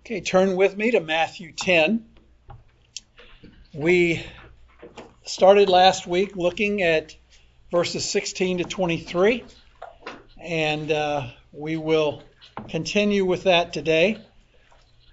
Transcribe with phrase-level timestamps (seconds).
[0.00, 2.02] Okay, turn with me to Matthew 10.
[3.74, 4.24] We
[5.24, 7.14] started last week looking at
[7.70, 9.44] verses 16 to 23,
[10.40, 12.22] and uh, we will
[12.70, 14.18] continue with that today.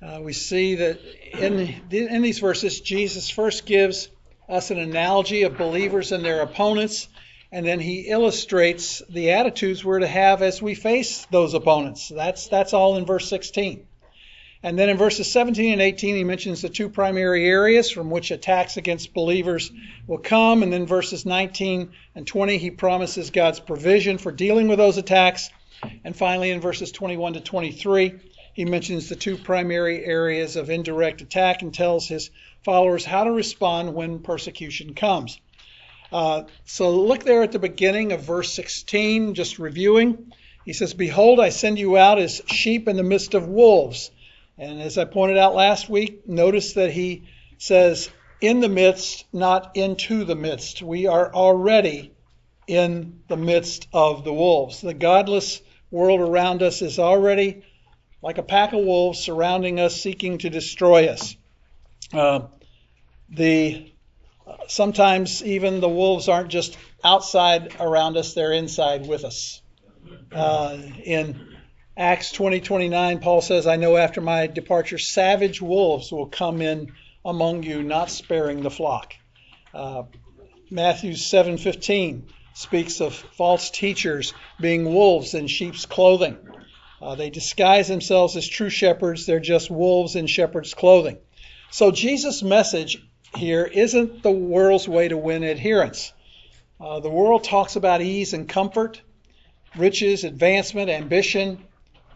[0.02, 0.99] Uh, we see that
[1.39, 4.07] in, in these verses, Jesus first gives
[4.47, 7.09] us an analogy of believers and their opponents,
[7.52, 12.07] and then he illustrates the attitudes we're to have as we face those opponents.
[12.07, 13.86] That's, that's all in verse 16.
[14.63, 18.32] And then in verses 17 and 18, he mentions the two primary areas from which
[18.32, 19.71] attacks against believers
[20.07, 20.63] will come.
[20.63, 25.49] And then verses 19 and 20, he promises God's provision for dealing with those attacks.
[26.04, 28.13] And finally, in verses 21 to 23,
[28.54, 32.31] he mentions the two primary areas of indirect attack and tells his
[32.63, 35.39] followers how to respond when persecution comes.
[36.11, 40.31] Uh, so look there at the beginning of verse 16, just reviewing.
[40.63, 44.09] He says, Behold, I send you out as sheep in the midst of wolves.
[44.58, 47.27] And as I pointed out last week, notice that he
[47.58, 48.09] says,
[48.41, 50.81] in the midst, not into the midst.
[50.81, 52.13] We are already
[52.67, 54.81] in the midst of the wolves.
[54.81, 57.63] The godless world around us is already
[58.21, 61.35] like a pack of wolves surrounding us, seeking to destroy us.
[62.13, 62.47] Uh,
[63.30, 63.91] the
[64.67, 69.61] sometimes even the wolves aren't just outside around us; they're inside with us.
[70.31, 71.55] Uh, in
[71.97, 76.91] Acts 20, 29, Paul says, I know after my departure, savage wolves will come in
[77.23, 79.13] among you, not sparing the flock.
[79.73, 80.03] Uh,
[80.69, 86.37] Matthew 7:15 speaks of false teachers being wolves in sheep's clothing.
[87.02, 89.25] Uh, they disguise themselves as true shepherds.
[89.25, 91.17] They're just wolves in shepherd's clothing.
[91.71, 92.97] So Jesus' message
[93.35, 96.11] here isn't the world's way to win adherents.
[96.80, 99.02] Uh, the world talks about ease and comfort,
[99.77, 101.63] riches, advancement, ambition,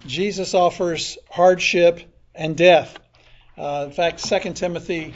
[0.06, 2.02] Jesus offers hardship
[2.34, 2.98] and death.
[3.58, 5.14] Uh, in fact, 2 Timothy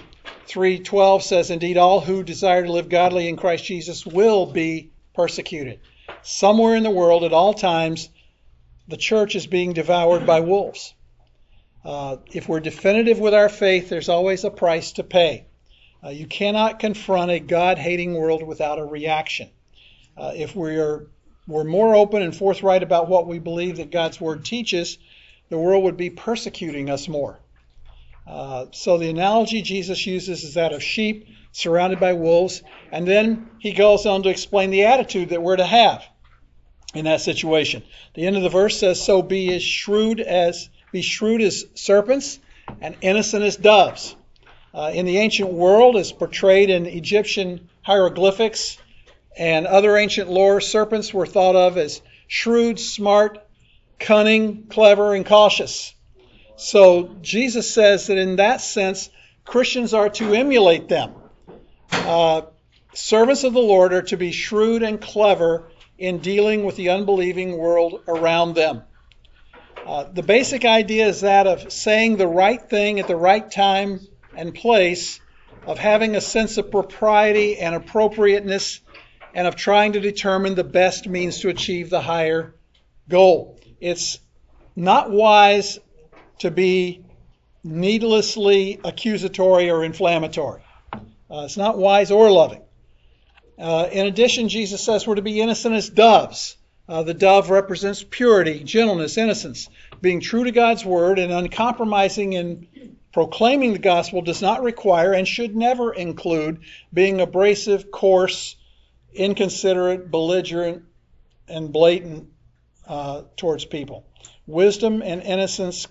[0.47, 5.79] 3:12 says, "Indeed, all who desire to live godly in Christ Jesus will be persecuted."
[6.21, 8.09] Somewhere in the world, at all times,
[8.87, 10.93] the church is being devoured by wolves.
[11.85, 15.45] Uh, if we're definitive with our faith, there's always a price to pay.
[16.03, 19.49] Uh, you cannot confront a God-hating world without a reaction.
[20.17, 21.07] Uh, if we are
[21.47, 24.97] were more open and forthright about what we believe that God's Word teaches,
[25.49, 27.39] the world would be persecuting us more.
[28.25, 33.49] Uh, so the analogy Jesus uses is that of sheep surrounded by wolves, and then
[33.59, 36.03] he goes on to explain the attitude that we're to have
[36.93, 37.83] in that situation.
[38.13, 42.39] The end of the verse says, "So be as shrewd as be shrewd as serpents
[42.81, 44.15] and innocent as doves."
[44.73, 48.77] Uh, in the ancient world, as portrayed in Egyptian hieroglyphics,
[49.37, 53.39] and other ancient lore, serpents were thought of as shrewd, smart,
[53.99, 55.93] cunning, clever, and cautious.
[56.55, 59.09] So Jesus says that in that sense,
[59.45, 61.13] Christians are to emulate them.
[61.91, 62.43] Uh,
[62.93, 67.57] servants of the Lord are to be shrewd and clever in dealing with the unbelieving
[67.57, 68.83] world around them.
[69.85, 73.99] Uh, the basic idea is that of saying the right thing at the right time
[74.35, 75.19] and place,
[75.65, 78.79] of having a sense of propriety and appropriateness
[79.33, 82.53] and of trying to determine the best means to achieve the higher
[83.09, 83.59] goal.
[83.79, 84.19] It's
[84.75, 85.79] not wise
[86.39, 87.05] to be
[87.63, 90.61] needlessly accusatory or inflammatory.
[90.93, 92.61] Uh, it's not wise or loving.
[93.57, 96.57] Uh, in addition, Jesus says we're to be innocent as doves.
[96.87, 99.69] Uh, the dove represents purity, gentleness, innocence.
[100.01, 105.27] Being true to God's word and uncompromising in proclaiming the gospel does not require and
[105.27, 106.59] should never include
[106.93, 108.55] being abrasive, coarse,
[109.15, 110.83] inconsiderate, belligerent,
[111.47, 112.29] and blatant
[112.87, 114.05] uh, towards people.
[114.45, 115.87] Wisdom and innocence,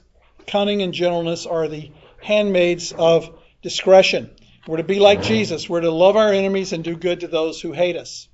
[0.47, 1.91] cunning and gentleness are the
[2.23, 4.31] handmaids of discretion.
[4.67, 5.69] We're to be like Jesus.
[5.69, 8.29] We're to love our enemies and do good to those who hate us.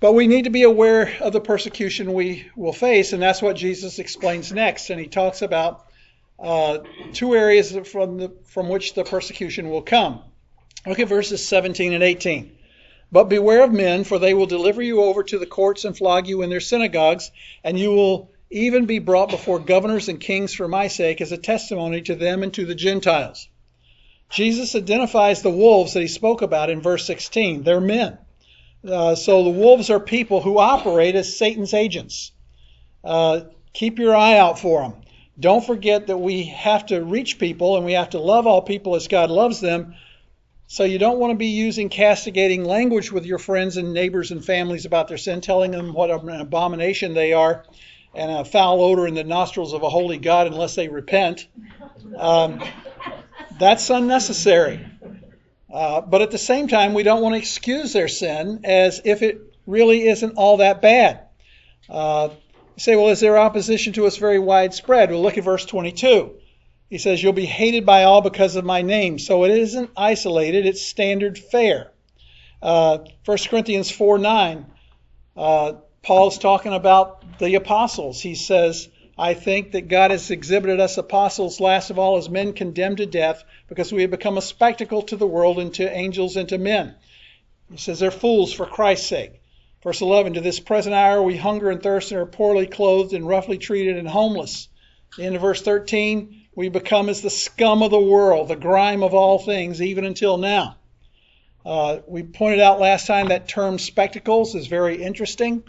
[0.00, 3.56] But we need to be aware of the persecution we will face, and that's what
[3.56, 4.88] Jesus explains next.
[4.88, 5.86] And he talks about
[6.38, 6.78] uh,
[7.12, 10.22] two areas from, the, from which the persecution will come.
[10.86, 12.56] Look at verses 17 and 18.
[13.12, 16.28] But beware of men, for they will deliver you over to the courts and flog
[16.28, 17.30] you in their synagogues,
[17.64, 21.38] and you will even be brought before governors and kings for my sake as a
[21.38, 23.48] testimony to them and to the Gentiles.
[24.28, 27.64] Jesus identifies the wolves that he spoke about in verse 16.
[27.64, 28.18] They're men.
[28.88, 32.32] Uh, so the wolves are people who operate as Satan's agents.
[33.02, 33.42] Uh,
[33.72, 34.94] keep your eye out for them.
[35.38, 38.94] Don't forget that we have to reach people and we have to love all people
[38.94, 39.94] as God loves them,
[40.70, 44.44] so you don't want to be using castigating language with your friends and neighbors and
[44.44, 47.64] families about their sin, telling them what an abomination they are
[48.14, 51.48] and a foul odor in the nostrils of a holy God unless they repent.
[52.16, 52.62] Um,
[53.58, 54.86] that's unnecessary.
[55.74, 59.22] Uh, but at the same time, we don't want to excuse their sin as if
[59.22, 61.26] it really isn't all that bad.
[61.88, 62.28] Uh,
[62.76, 65.10] say, well, is their opposition to us very widespread?
[65.10, 66.39] Well, look at verse 22.
[66.90, 69.20] He says, You'll be hated by all because of my name.
[69.20, 71.92] So it isn't isolated, it's standard fare.
[72.60, 74.66] Uh, 1 Corinthians 4 9,
[75.36, 75.72] uh,
[76.02, 78.20] Paul's talking about the apostles.
[78.20, 82.54] He says, I think that God has exhibited us apostles last of all as men
[82.54, 86.36] condemned to death because we have become a spectacle to the world and to angels
[86.36, 86.96] and to men.
[87.70, 89.40] He says they're fools for Christ's sake.
[89.84, 93.28] Verse 11, to this present hour we hunger and thirst and are poorly clothed and
[93.28, 94.68] roughly treated and homeless.
[95.16, 99.02] The end of verse 13, we become as the scum of the world, the grime
[99.02, 100.76] of all things, even until now.
[101.64, 105.62] Uh, we pointed out last time that term spectacles is very interesting.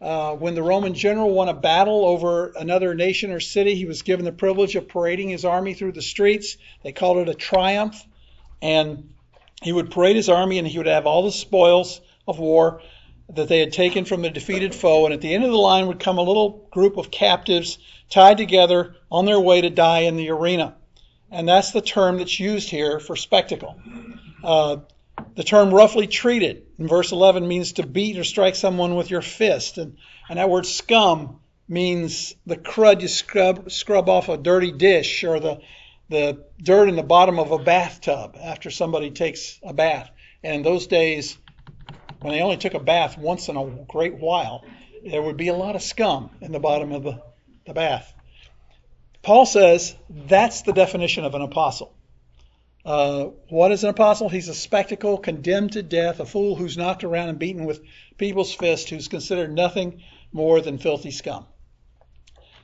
[0.00, 4.02] Uh, when the Roman general won a battle over another nation or city, he was
[4.02, 6.56] given the privilege of parading his army through the streets.
[6.82, 8.00] They called it a triumph.
[8.62, 9.10] And
[9.60, 12.80] he would parade his army and he would have all the spoils of war
[13.34, 15.04] that they had taken from the defeated foe.
[15.04, 17.78] And at the end of the line would come a little group of captives
[18.10, 20.76] tied together on their way to die in the arena.
[21.30, 23.80] And that's the term that's used here for spectacle.
[24.42, 24.78] Uh,
[25.34, 29.22] the term roughly treated in verse 11 means to beat or strike someone with your
[29.22, 29.78] fist.
[29.78, 29.96] And,
[30.28, 35.38] and that word scum means the crud you scrub, scrub off a dirty dish or
[35.38, 35.60] the,
[36.08, 40.10] the dirt in the bottom of a bathtub after somebody takes a bath.
[40.42, 41.36] And in those days,
[42.20, 44.64] when they only took a bath once in a great while,
[45.08, 47.22] there would be a lot of scum in the bottom of the,
[47.68, 48.12] the bath.
[49.22, 51.94] Paul says that's the definition of an apostle.
[52.84, 54.28] Uh, what is an apostle?
[54.28, 57.82] He's a spectacle, condemned to death, a fool who's knocked around and beaten with
[58.16, 61.46] people's fists, who's considered nothing more than filthy scum.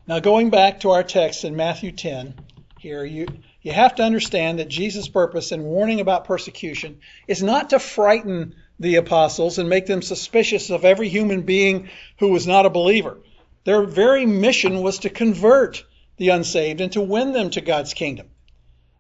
[0.07, 2.35] Now, going back to our text in Matthew 10,
[2.79, 3.27] here, you,
[3.63, 8.55] you have to understand that Jesus' purpose in warning about persecution is not to frighten
[8.79, 13.19] the apostles and make them suspicious of every human being who was not a believer.
[13.65, 15.85] Their very mission was to convert
[16.17, 18.29] the unsaved and to win them to God's kingdom.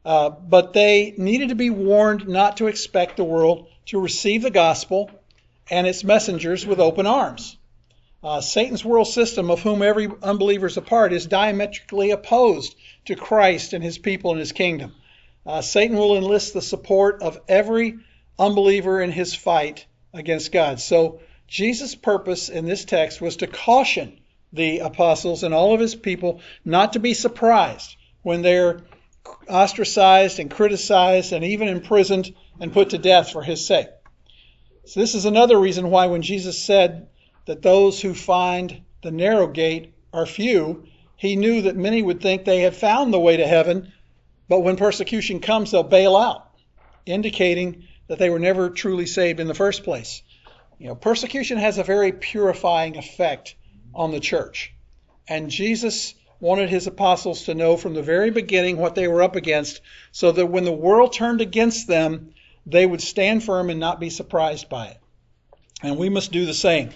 [0.04, 4.50] Uh, but they needed to be warned not to expect the world to receive the
[4.50, 5.10] gospel
[5.70, 7.56] and its messengers with open arms.
[8.22, 12.74] Uh, Satan's world system, of whom every unbeliever is a part, is diametrically opposed
[13.04, 14.94] to Christ and his people and his kingdom.
[15.46, 17.98] Uh, Satan will enlist the support of every
[18.38, 19.84] unbeliever in his fight
[20.14, 20.80] against God.
[20.80, 24.18] So Jesus' purpose in this text was to caution
[24.54, 28.80] the apostles and all of his people not to be surprised when they're
[29.48, 33.88] ostracized and criticized and even imprisoned and put to death for his sake.
[34.86, 37.08] So, this is another reason why when Jesus said
[37.46, 40.86] that those who find the narrow gate are few,
[41.16, 43.92] he knew that many would think they had found the way to heaven,
[44.48, 46.48] but when persecution comes, they'll bail out,
[47.06, 50.22] indicating that they were never truly saved in the first place.
[50.78, 53.56] You know, persecution has a very purifying effect
[53.94, 54.72] on the church.
[55.28, 59.36] And Jesus wanted his apostles to know from the very beginning what they were up
[59.36, 59.80] against
[60.12, 62.34] so that when the world turned against them,
[62.66, 64.98] they would stand firm and not be surprised by it.
[65.82, 66.90] And we must do the same.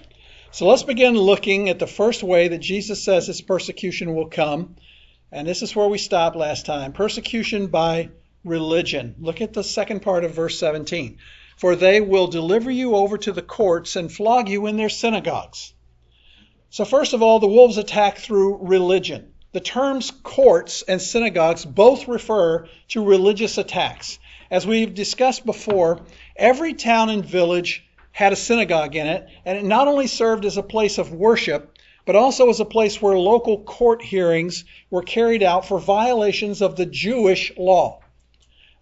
[0.50, 4.76] So let's begin looking at the first way that Jesus says this persecution will come.
[5.30, 8.10] And this is where we stopped last time persecution by
[8.44, 9.14] religion.
[9.18, 11.18] Look at the second part of verse 17.
[11.56, 15.74] For they will deliver you over to the courts and flog you in their synagogues
[16.70, 19.32] so, first of all, the wolves attack through religion.
[19.52, 24.18] The terms courts and synagogues both refer to religious attacks.
[24.50, 26.00] As we've discussed before,
[26.36, 30.58] every town and village had a synagogue in it, and it not only served as
[30.58, 35.42] a place of worship, but also as a place where local court hearings were carried
[35.42, 38.00] out for violations of the Jewish law.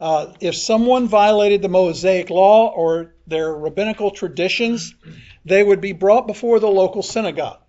[0.00, 4.92] Uh, if someone violated the Mosaic law or their rabbinical traditions,
[5.44, 7.60] they would be brought before the local synagogue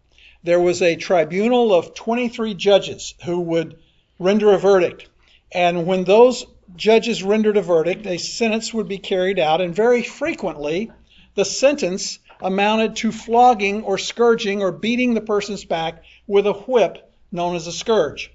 [0.48, 3.78] there was a tribunal of 23 judges who would
[4.18, 5.10] render a verdict.
[5.52, 10.04] And when those judges rendered a verdict, a sentence would be carried out, and very
[10.04, 10.90] frequently
[11.36, 17.12] the sentence amounted to flogging or scourging or beating the person's back with a whip
[17.30, 18.32] known as a scourge.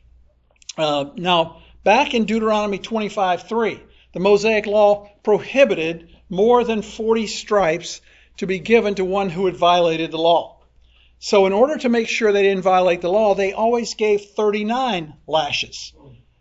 [0.77, 3.81] Uh, now, back in Deuteronomy 25:3,
[4.13, 8.03] the Mosaic law prohibited more than 40 stripes
[8.37, 10.59] to be given to one who had violated the law.
[11.25, 15.15] So, in order to make sure they didn't violate the law, they always gave 39
[15.29, 15.93] lashes.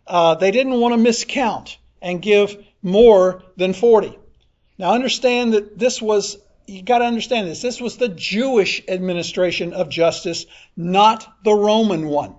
[0.08, 4.18] Uh, they didn't want to miscount and give more than 40.
[4.78, 6.36] Now, understand that this was,
[6.66, 10.46] you got to understand this, this was the Jewish administration of justice,
[10.76, 12.34] not the Roman one.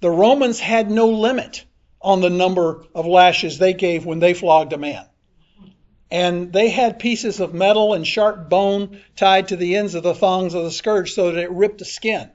[0.00, 1.64] The Romans had no limit
[2.00, 5.06] on the number of lashes they gave when they flogged a man.
[6.10, 10.14] And they had pieces of metal and sharp bone tied to the ends of the
[10.14, 12.30] thongs of the scourge so that it ripped the skin.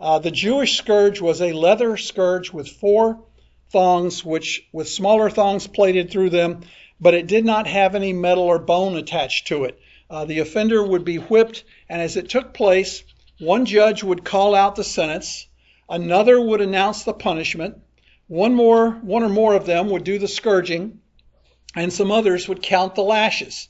[0.00, 3.24] Uh, the Jewish scourge was a leather scourge with four
[3.70, 6.60] thongs, which with smaller thongs plaited through them,
[7.00, 9.78] but it did not have any metal or bone attached to it.
[10.10, 13.02] Uh, the offender would be whipped, and as it took place,
[13.38, 15.46] one judge would call out the sentence,
[15.88, 17.76] another would announce the punishment,
[18.26, 21.00] one more, one or more of them would do the scourging,
[21.74, 23.68] and some others would count the lashes.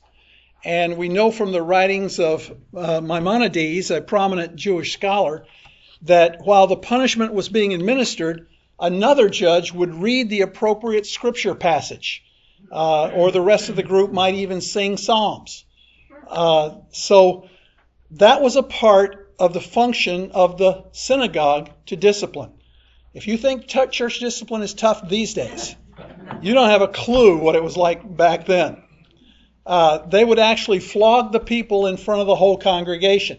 [0.65, 5.47] And we know from the writings of uh, Maimonides, a prominent Jewish scholar,
[6.03, 12.25] that while the punishment was being administered, another judge would read the appropriate scripture passage,
[12.73, 15.65] uh, or the rest of the group might even sing psalms.
[16.27, 17.49] Uh, so
[18.13, 22.53] that was a part of the function of the synagogue to discipline.
[23.15, 25.75] If you think t- church discipline is tough these days,
[26.43, 28.83] you don't have a clue what it was like back then.
[29.67, 33.39] Uh, they would actually flog the people in front of the whole congregation.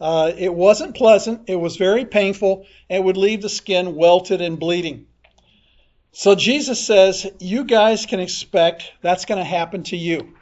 [0.00, 1.48] Uh, it wasn't pleasant.
[1.48, 2.66] It was very painful.
[2.88, 5.06] and would leave the skin welted and bleeding.
[6.12, 10.34] So Jesus says, You guys can expect that's going to happen to you.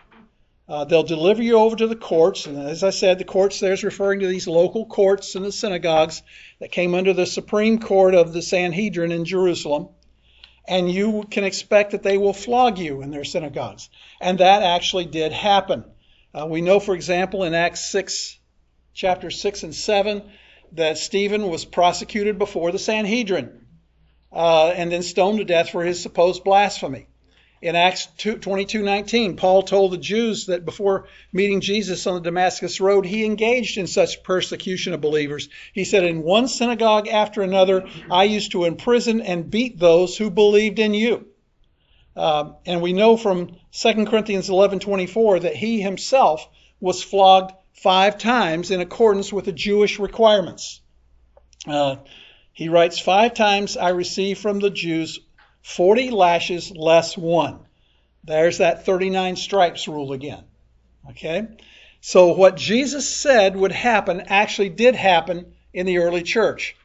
[0.68, 2.46] Uh, they'll deliver you over to the courts.
[2.46, 5.52] And as I said, the courts there is referring to these local courts and the
[5.52, 6.22] synagogues
[6.60, 9.88] that came under the supreme court of the Sanhedrin in Jerusalem.
[10.66, 13.88] And you can expect that they will flog you in their synagogues.
[14.20, 15.84] And that actually did happen.
[16.34, 18.38] Uh, we know, for example, in Acts 6,
[18.94, 20.22] chapter 6 and 7,
[20.72, 23.66] that Stephen was prosecuted before the Sanhedrin
[24.32, 27.06] uh, and then stoned to death for his supposed blasphemy.
[27.62, 33.06] In Acts 22:19, Paul told the Jews that before meeting Jesus on the Damascus road,
[33.06, 35.48] he engaged in such persecution of believers.
[35.72, 40.28] He said, "In one synagogue after another, I used to imprison and beat those who
[40.28, 41.28] believed in you."
[42.16, 46.48] Uh, and we know from 2 Corinthians 11:24 that he himself
[46.80, 50.80] was flogged five times in accordance with the Jewish requirements.
[51.66, 51.96] Uh,
[52.52, 55.20] he writes, Five times I received from the Jews
[55.62, 57.60] 40 lashes less one.
[58.24, 60.44] There's that 39 stripes rule again.
[61.10, 61.46] Okay?
[62.00, 66.76] So what Jesus said would happen actually did happen in the early church.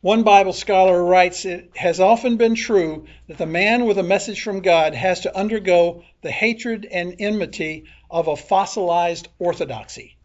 [0.00, 4.42] One Bible scholar writes, It has often been true that the man with a message
[4.42, 10.16] from God has to undergo the hatred and enmity of a fossilized orthodoxy.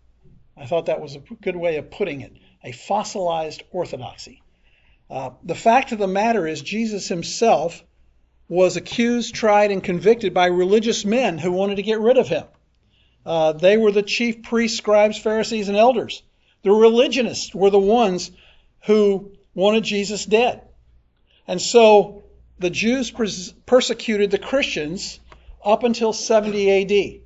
[0.56, 4.42] I thought that was a good way of putting it a fossilized orthodoxy.
[5.10, 7.84] Uh, the fact of the matter is, Jesus himself
[8.48, 12.46] was accused, tried, and convicted by religious men who wanted to get rid of him.
[13.25, 16.22] Uh, they were the chief priests, scribes, Pharisees, and elders.
[16.64, 18.32] The religionists were the ones
[18.86, 20.62] who wanted Jesus dead.
[21.48, 22.24] And so
[22.60, 25.20] the Jews pers- persecuted the Christians
[25.64, 27.22] up until 70 AD.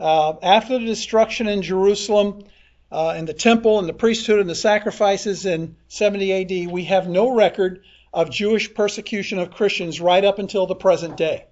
[0.00, 2.44] Uh, after the destruction in Jerusalem
[2.90, 7.08] uh, and the temple and the priesthood and the sacrifices in 70 AD, we have
[7.08, 11.46] no record of Jewish persecution of Christians right up until the present day.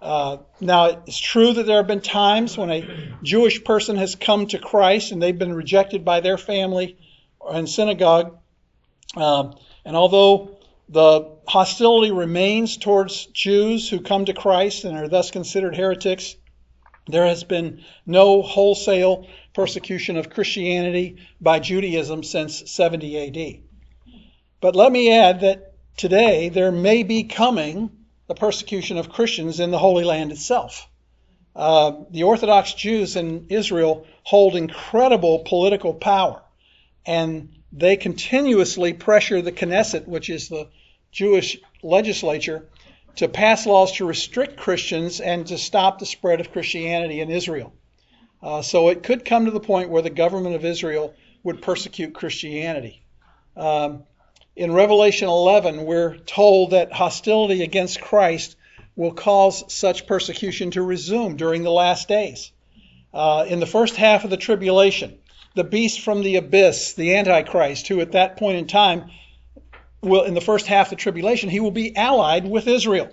[0.00, 4.46] Uh, now, it's true that there have been times when a Jewish person has come
[4.46, 6.96] to Christ and they've been rejected by their family
[7.44, 8.38] and synagogue.
[9.16, 15.32] Um, and although the hostility remains towards Jews who come to Christ and are thus
[15.32, 16.36] considered heretics,
[17.08, 23.62] there has been no wholesale persecution of Christianity by Judaism since 70 AD.
[24.60, 25.67] But let me add that
[25.98, 27.90] today there may be coming
[28.28, 30.88] the persecution of Christians in the Holy Land itself.
[31.54, 36.40] Uh, the Orthodox Jews in Israel hold incredible political power,
[37.04, 40.68] and they continuously pressure the Knesset, which is the
[41.10, 42.68] Jewish legislature,
[43.16, 47.72] to pass laws to restrict Christians and to stop the spread of Christianity in Israel.
[48.40, 52.14] Uh, so it could come to the point where the government of Israel would persecute
[52.14, 53.02] Christianity.
[53.56, 54.04] Um,
[54.58, 58.56] in Revelation 11, we're told that hostility against Christ
[58.96, 62.50] will cause such persecution to resume during the last days.
[63.14, 65.16] Uh, in the first half of the tribulation,
[65.54, 69.10] the beast from the abyss, the Antichrist, who at that point in time
[70.02, 73.08] will, in the first half of the tribulation, he will be allied with Israel.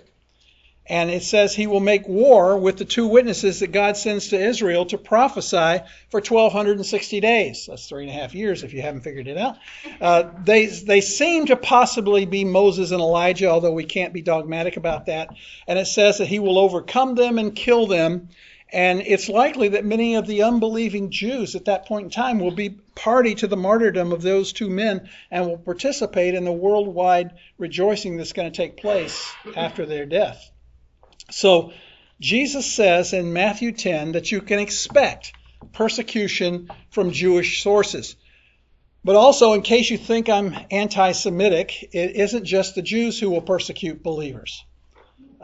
[0.88, 4.40] And it says he will make war with the two witnesses that God sends to
[4.40, 7.66] Israel to prophesy for 1,260 days.
[7.68, 9.56] That's three and a half years if you haven't figured it out.
[10.00, 14.76] Uh, they, they seem to possibly be Moses and Elijah, although we can't be dogmatic
[14.76, 15.30] about that.
[15.66, 18.28] And it says that he will overcome them and kill them,
[18.72, 22.54] And it's likely that many of the unbelieving Jews at that point in time will
[22.54, 27.32] be party to the martyrdom of those two men and will participate in the worldwide
[27.58, 30.50] rejoicing that's going to take place after their death.
[31.30, 31.72] So
[32.20, 35.32] Jesus says in Matthew 10 that you can expect
[35.72, 38.16] persecution from Jewish sources.
[39.04, 43.30] But also, in case you think I'm anti Semitic, it isn't just the Jews who
[43.30, 44.64] will persecute believers.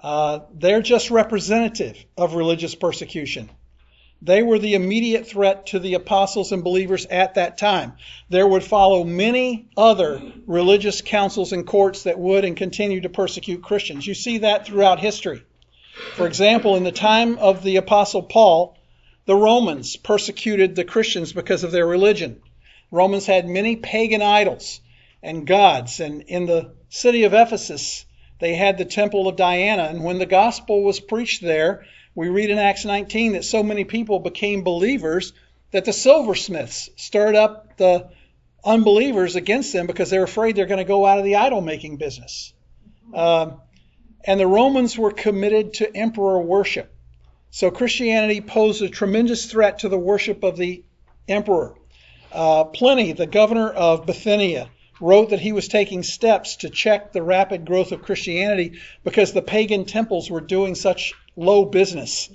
[0.03, 3.51] Uh, they're just representative of religious persecution.
[4.21, 7.95] They were the immediate threat to the apostles and believers at that time.
[8.31, 13.63] There would follow many other religious councils and courts that would and continue to persecute
[13.63, 14.07] Christians.
[14.07, 15.45] You see that throughout history.
[16.15, 18.77] For example, in the time of the apostle Paul,
[19.27, 22.41] the Romans persecuted the Christians because of their religion.
[22.91, 24.81] Romans had many pagan idols
[25.23, 28.05] and gods, and in the city of Ephesus,
[28.41, 29.85] they had the temple of Diana.
[29.85, 31.85] And when the gospel was preached there,
[32.15, 35.33] we read in Acts 19 that so many people became believers
[35.71, 38.11] that the silversmiths stirred up the
[38.65, 41.97] unbelievers against them because they're afraid they're going to go out of the idol making
[41.97, 42.53] business.
[43.15, 43.53] Uh,
[44.25, 46.95] and the Romans were committed to emperor worship.
[47.51, 50.85] So Christianity posed a tremendous threat to the worship of the
[51.29, 51.75] emperor.
[52.33, 57.23] Uh, Pliny, the governor of Bithynia, wrote that he was taking steps to check the
[57.23, 62.31] rapid growth of Christianity because the pagan temples were doing such low business.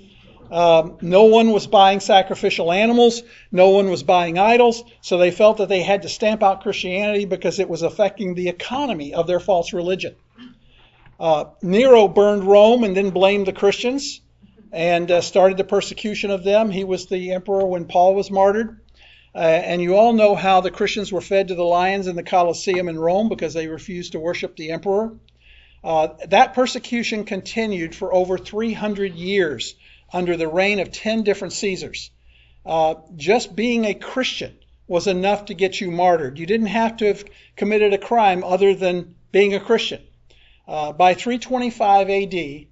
[0.50, 5.58] Um, no one was buying sacrificial animals, no one was buying idols, so they felt
[5.58, 9.40] that they had to stamp out Christianity because it was affecting the economy of their
[9.40, 10.14] false religion.
[11.18, 14.20] Uh, Nero burned Rome and then blamed the Christians
[14.72, 16.70] and uh, started the persecution of them.
[16.70, 18.80] He was the emperor when Paul was martyred.
[19.34, 22.22] Uh, and you all know how the Christians were fed to the lions in the
[22.22, 25.16] Colosseum in Rome because they refused to worship the emperor.
[25.82, 29.74] Uh, that persecution continued for over 300 years
[30.12, 32.10] under the reign of 10 different Caesars.
[32.64, 34.56] Uh, just being a Christian
[34.86, 36.38] was enough to get you martyred.
[36.38, 37.24] You didn't have to have
[37.56, 40.02] committed a crime other than being a Christian.
[40.68, 42.66] Uh, by 325 AD,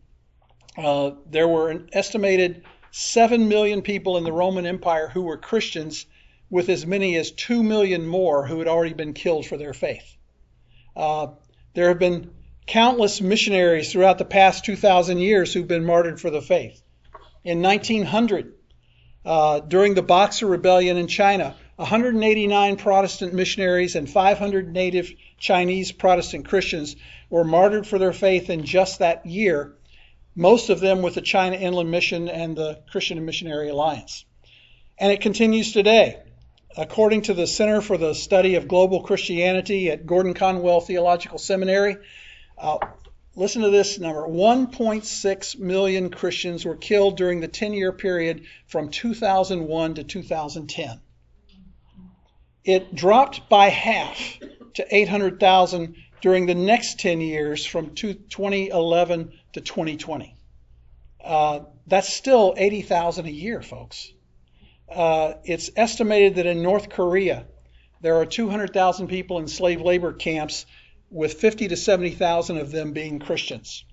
[0.84, 6.04] uh, there were an estimated 7 million people in the Roman Empire who were Christians
[6.50, 10.14] with as many as 2 million more who had already been killed for their faith.
[10.94, 11.28] Uh,
[11.72, 12.32] there have been
[12.66, 16.82] countless missionaries throughout the past 2,000 years who've been martyred for the faith.
[17.44, 18.52] In 1900,
[19.24, 26.48] uh, during the Boxer Rebellion in China, 189 Protestant missionaries and 500 native Chinese Protestant
[26.48, 26.96] Christians
[27.28, 29.76] were martyred for their faith in just that year,
[30.34, 34.24] most of them with the China Inland Mission and the Christian and Missionary Alliance.
[34.96, 36.22] And it continues today.
[36.78, 41.98] According to the Center for the Study of Global Christianity at Gordon Conwell Theological Seminary,
[42.56, 42.78] uh,
[43.34, 48.88] listen to this number 1.6 million Christians were killed during the 10 year period from
[48.88, 51.00] 2001 to 2010.
[52.66, 54.38] It dropped by half
[54.74, 60.34] to 800,000 during the next 10 years from 2011 to 2020.
[61.24, 64.12] Uh, that's still 80,000 a year, folks
[64.88, 67.46] uh, it's estimated that in North Korea,
[68.00, 70.66] there are 200,000 people in slave labor camps,
[71.10, 73.84] with 50 to 70,000 of them being Christians.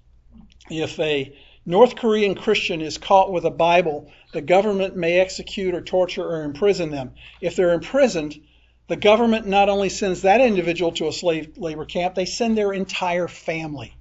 [0.70, 5.82] If a North Korean Christian is caught with a Bible, the government may execute or
[5.82, 7.14] torture or imprison them.
[7.40, 8.36] If they're imprisoned,
[8.88, 12.74] the government not only sends that individual to a slave labor camp, they send their
[12.74, 13.96] entire family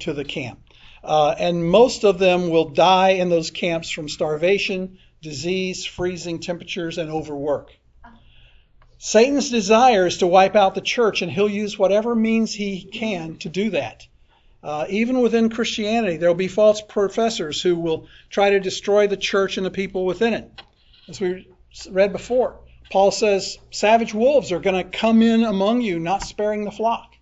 [0.00, 0.60] to the camp.
[1.04, 6.98] Uh, and most of them will die in those camps from starvation, disease, freezing temperatures,
[6.98, 7.76] and overwork.
[8.98, 13.36] Satan's desire is to wipe out the church, and he'll use whatever means he can
[13.36, 14.06] to do that.
[14.62, 19.16] Uh, even within Christianity, there will be false professors who will try to destroy the
[19.16, 20.50] church and the people within it.
[21.08, 21.46] As we
[21.88, 22.58] read before,
[22.90, 27.12] Paul says savage wolves are going to come in among you, not sparing the flock.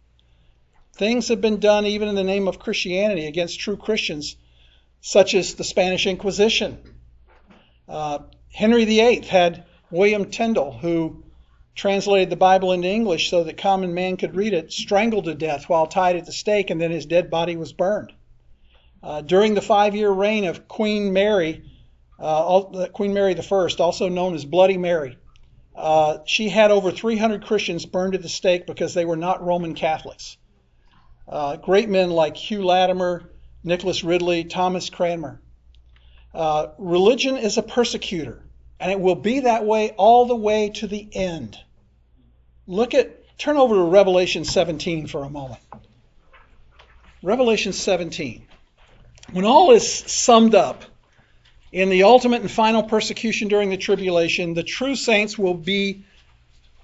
[0.95, 4.37] Things have been done even in the name of Christianity against true Christians,
[5.01, 6.79] such as the Spanish Inquisition,
[7.89, 8.21] uh,
[8.53, 11.25] Henry VIII had William Tyndale, who
[11.75, 15.69] translated the Bible into English so that common man could read it, strangled to death
[15.69, 18.13] while tied at the stake, and then his dead body was burned.
[19.03, 21.65] Uh, during the five-year reign of Queen Mary,
[22.19, 25.19] uh, Queen Mary I, also known as Bloody Mary,
[25.75, 29.75] uh, she had over 300 Christians burned at the stake because they were not Roman
[29.75, 30.37] Catholics.
[31.29, 33.31] Uh, great men like Hugh Latimer,
[33.63, 35.41] Nicholas Ridley, Thomas Cranmer
[36.35, 38.43] uh, religion is a persecutor,
[38.81, 41.57] and it will be that way all the way to the end.
[42.67, 45.61] Look at, turn over to Revelation 17 for a moment.
[47.23, 48.47] Revelation 17.
[49.33, 50.85] When all is summed up
[51.75, 56.05] In the ultimate and final persecution during the tribulation, the true saints will be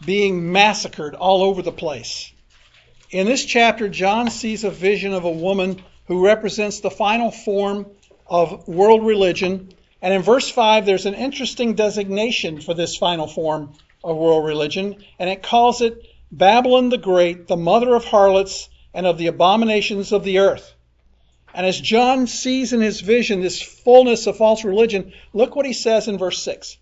[0.04, 2.32] being massacred all over the place.
[3.12, 7.86] In this chapter, John sees a vision of a woman who represents the final form
[8.26, 9.72] of world religion.
[10.02, 14.96] And in verse 5, there's an interesting designation for this final form of world religion,
[15.20, 20.10] and it calls it Babylon the Great, the mother of harlots and of the abominations
[20.10, 20.74] of the earth.
[21.54, 25.72] And as John sees in his vision this fullness of false religion, look what he
[25.72, 26.76] says in verse 6.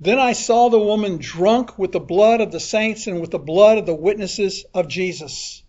[0.00, 3.38] Then I saw the woman drunk with the blood of the saints and with the
[3.38, 5.62] blood of the witnesses of Jesus.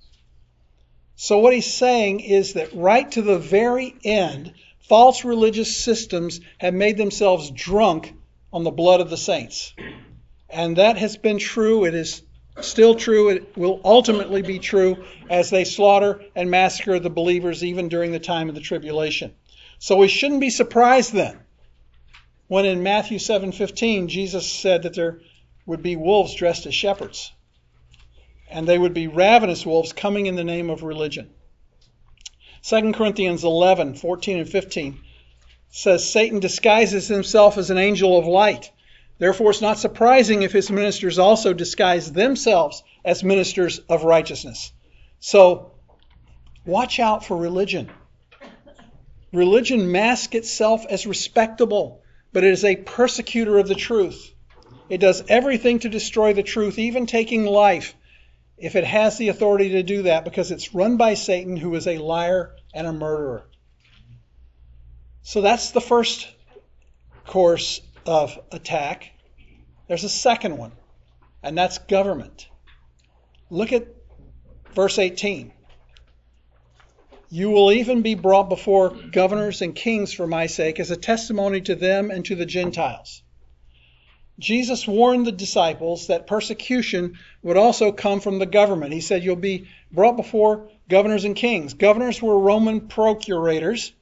[1.16, 6.74] So, what he's saying is that right to the very end, false religious systems have
[6.74, 8.14] made themselves drunk
[8.52, 9.74] on the blood of the saints.
[10.50, 11.86] And that has been true.
[11.86, 12.22] It is
[12.62, 13.30] still true.
[13.30, 18.20] It will ultimately be true as they slaughter and massacre the believers even during the
[18.20, 19.34] time of the tribulation.
[19.80, 21.40] So we shouldn't be surprised then
[22.48, 25.22] when in Matthew 7:15 Jesus said that there
[25.66, 27.32] would be wolves dressed as shepherds
[28.50, 31.30] and they would be ravenous wolves coming in the name of religion.
[32.62, 35.00] 2 Corinthians 11:14 and 15
[35.70, 38.72] says Satan disguises himself as an angel of light.
[39.18, 44.74] Therefore, it's not surprising if his ministers also disguise themselves as ministers of righteousness.
[45.20, 45.72] So,
[46.66, 47.90] watch out for religion.
[49.32, 52.02] Religion masks itself as respectable,
[52.34, 54.34] but it is a persecutor of the truth.
[54.90, 57.96] It does everything to destroy the truth, even taking life,
[58.58, 61.88] if it has the authority to do that, because it's run by Satan, who is
[61.88, 63.48] a liar and a murderer.
[65.24, 66.28] So that's the first
[67.26, 69.12] course of attack.
[69.88, 70.72] There's a second one,
[71.44, 72.48] and that's government.
[73.50, 73.88] Look at
[74.74, 75.54] verse 18.
[77.30, 81.62] You will even be brought before governors and kings for my sake as a testimony
[81.62, 83.24] to them and to the Gentiles.
[84.38, 88.94] Jesus warned the disciples that persecution would also come from the government.
[88.94, 91.74] He said, You'll be brought before governors and kings.
[91.74, 93.94] Governors were Roman procurators,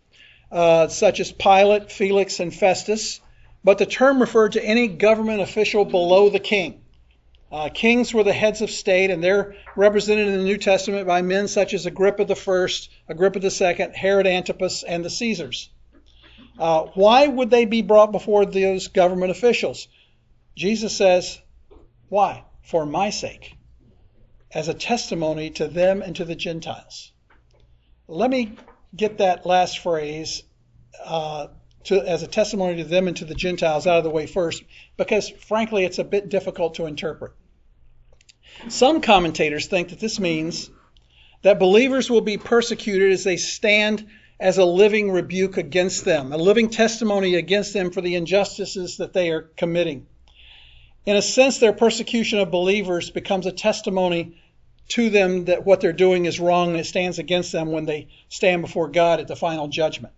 [0.51, 3.21] uh, such as Pilate, Felix, and Festus
[3.63, 6.81] but the term referred to any government official below the king.
[7.51, 11.21] Uh, kings were the heads of state, and they're represented in the New Testament by
[11.21, 12.67] men such as Agrippa I,
[13.07, 15.69] Agrippa II, Herod Antipas, and the Caesars.
[16.57, 19.87] Uh, why would they be brought before those government officials?
[20.55, 21.39] Jesus says,
[22.09, 22.43] Why?
[22.63, 23.55] For my sake,
[24.51, 27.11] as a testimony to them and to the Gentiles.
[28.07, 28.57] Let me
[28.95, 30.43] get that last phrase
[31.03, 31.47] uh,
[31.85, 34.63] to, as a testimony to them and to the Gentiles out of the way first,
[34.97, 37.33] because frankly, it's a bit difficult to interpret.
[38.69, 40.69] Some commentators think that this means
[41.41, 44.07] that believers will be persecuted as they stand
[44.39, 49.13] as a living rebuke against them, a living testimony against them for the injustices that
[49.13, 50.05] they are committing.
[51.05, 54.37] In a sense, their persecution of believers becomes a testimony
[54.89, 58.07] to them that what they're doing is wrong and it stands against them when they
[58.29, 60.13] stand before God at the final judgment.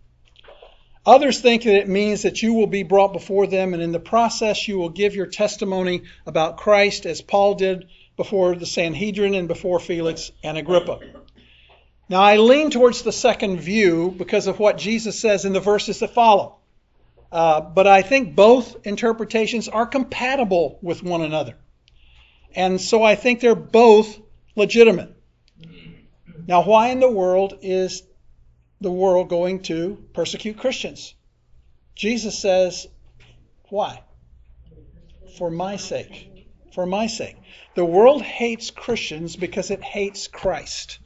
[1.05, 3.99] Others think that it means that you will be brought before them, and in the
[3.99, 7.85] process, you will give your testimony about Christ as Paul did
[8.17, 10.99] before the Sanhedrin and before Felix and Agrippa.
[12.09, 15.99] Now, I lean towards the second view because of what Jesus says in the verses
[15.99, 16.57] that follow.
[17.31, 21.55] Uh, but I think both interpretations are compatible with one another.
[22.55, 24.19] And so I think they're both
[24.55, 25.11] legitimate.
[26.47, 28.03] Now, why in the world is
[28.85, 31.15] the world going to persecute Christians?
[31.95, 32.85] Jesus says,
[33.69, 34.03] why?
[35.39, 36.47] For my sake.
[36.71, 37.35] For my sake.
[37.73, 40.99] The world hates Christians because it hates Christ.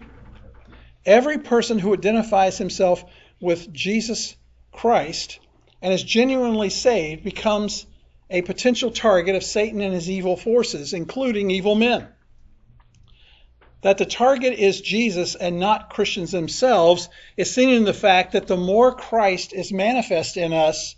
[1.06, 3.06] Every person who identifies himself
[3.39, 4.36] with Jesus
[4.74, 5.39] Christ
[5.82, 7.86] and is genuinely saved becomes
[8.30, 12.10] a potential target of Satan and his evil forces, including evil men
[13.82, 18.48] that the target is Jesus and not Christians themselves is seen in the fact that
[18.48, 20.96] the more Christ is manifest in us,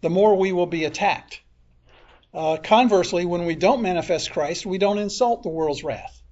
[0.00, 1.40] the more we will be attacked.
[2.32, 6.22] Uh, conversely, when we don't manifest Christ, we don't insult the world's wrath.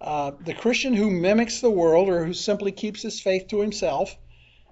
[0.00, 4.16] Uh, the Christian who mimics the world or who simply keeps his faith to himself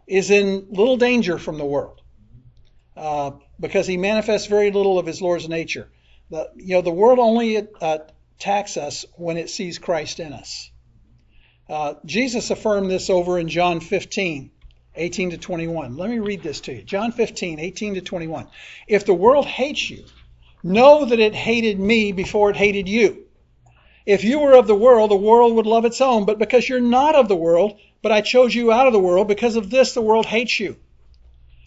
[0.06, 2.02] is in little danger from the world
[2.96, 5.88] uh, because he manifests very little of his Lord's nature.
[6.30, 7.98] The, you know, the world only uh,
[8.42, 10.68] attacks us when it sees Christ in us.
[11.68, 14.50] Uh, Jesus affirmed this over in John 15,
[14.96, 15.96] 18 to 21.
[15.96, 16.82] Let me read this to you.
[16.82, 18.48] John 15, 18 to 21.
[18.88, 20.04] If the world hates you,
[20.60, 23.26] know that it hated me before it hated you.
[24.06, 26.24] If you were of the world, the world would love its own.
[26.24, 29.28] But because you're not of the world, but I chose you out of the world,
[29.28, 30.78] because of this the world hates you.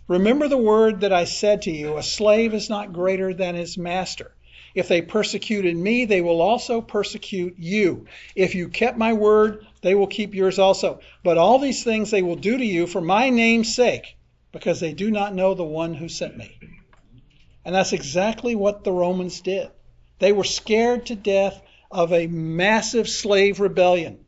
[0.10, 3.78] Remember the word that I said to you, a slave is not greater than his
[3.78, 4.35] master.
[4.76, 8.06] If they persecuted me, they will also persecute you.
[8.36, 11.00] If you kept my word, they will keep yours also.
[11.24, 14.18] But all these things they will do to you for my name's sake,
[14.52, 16.60] because they do not know the one who sent me.
[17.64, 19.70] And that's exactly what the Romans did.
[20.20, 24.26] They were scared to death of a massive slave rebellion.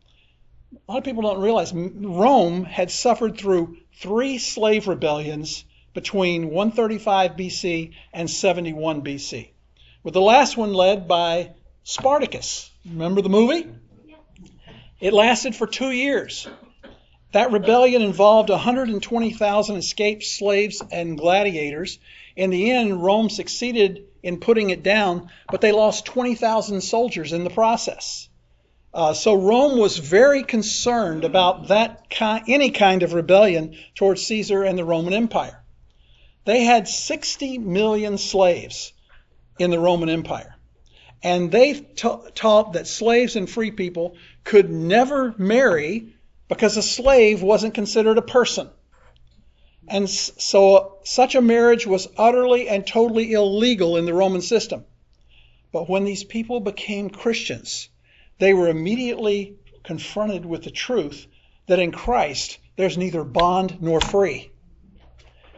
[0.88, 7.31] A lot of people don't realize Rome had suffered through three slave rebellions between 135
[7.31, 9.49] BC and 71 BC,
[10.07, 11.51] with the last one led by
[11.83, 12.71] Spartacus.
[12.85, 13.67] Remember the movie?
[15.01, 16.47] It lasted for two years.
[17.33, 21.99] That rebellion involved 120,000 escaped slaves and gladiators.
[22.37, 27.43] In the end, Rome succeeded in putting it down, but they lost 20,000 soldiers in
[27.43, 28.29] the process.
[28.93, 34.63] Uh, so Rome was very concerned about that ki- any kind of rebellion towards Caesar
[34.63, 35.61] and the Roman Empire.
[36.45, 38.93] They had 60 million slaves
[39.59, 40.55] in the Roman Empire.
[41.23, 46.13] And they ta- taught that slaves and free people could never marry
[46.47, 48.69] because a slave wasn't considered a person.
[49.87, 54.85] And so uh, such a marriage was utterly and totally illegal in the Roman system.
[55.71, 57.89] But when these people became Christians,
[58.37, 61.25] they were immediately confronted with the truth
[61.67, 64.51] that in Christ there's neither bond nor free.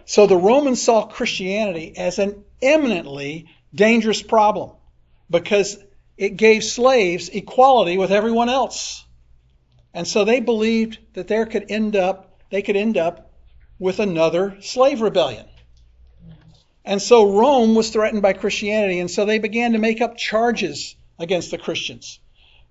[0.06, 4.72] So the Romans saw Christianity as an eminently dangerous problem
[5.30, 5.78] because
[6.18, 9.06] it gave slaves equality with everyone else.
[9.94, 13.32] And so they believed that there could end up they could end up
[13.78, 15.46] with another slave rebellion.
[16.84, 20.96] And so Rome was threatened by Christianity, and so they began to make up charges
[21.20, 22.20] against the Christians.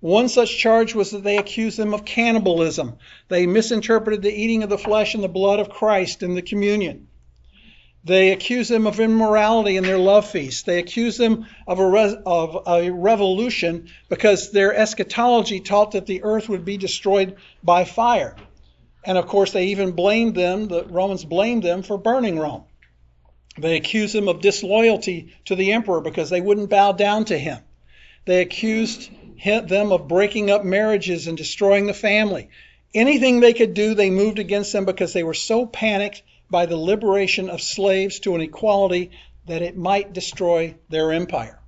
[0.01, 2.97] One such charge was that they accused them of cannibalism.
[3.27, 7.08] They misinterpreted the eating of the flesh and the blood of Christ in the communion.
[8.03, 10.65] They accuse them of immorality in their love feast.
[10.65, 16.47] They accuse them of a, of a revolution because their eschatology taught that the earth
[16.47, 18.35] would be destroyed by fire.
[19.03, 22.63] And of course, they even blamed them, the Romans blamed them for burning Rome.
[23.57, 27.59] They accused them of disloyalty to the emperor because they wouldn't bow down to him.
[28.25, 29.09] They accused
[29.43, 32.49] them of breaking up marriages and destroying the family.
[32.93, 36.77] Anything they could do, they moved against them because they were so panicked by the
[36.77, 39.11] liberation of slaves to an equality
[39.47, 41.59] that it might destroy their empire.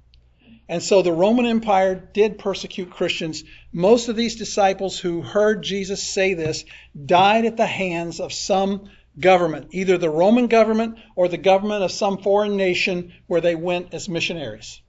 [0.72, 3.44] And so the Roman Empire did persecute Christians.
[3.74, 6.64] Most of these disciples who heard Jesus say this
[7.06, 8.90] died at the hands of some
[9.20, 13.94] government, either the Roman government or the government of some foreign nation where they went
[13.94, 14.82] as missionaries.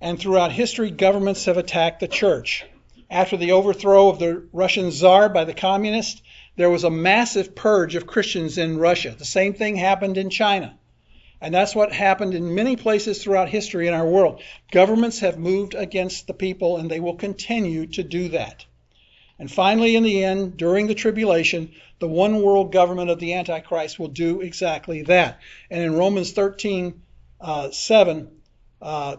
[0.00, 2.66] And throughout history, governments have attacked the church.
[3.10, 6.20] After the overthrow of the Russian Tsar by the communists,
[6.58, 9.14] there was a massive purge of Christians in Russia.
[9.16, 10.76] The same thing happened in China.
[11.40, 14.42] And that's what happened in many places throughout history in our world.
[14.72, 18.66] Governments have moved against the people, and they will continue to do that.
[19.38, 24.00] And finally, in the end, during the tribulation, the one world government of the Antichrist
[24.00, 25.38] will do exactly that.
[25.70, 27.00] And in Romans 13,
[27.40, 28.32] uh, 7,
[28.82, 29.16] uh,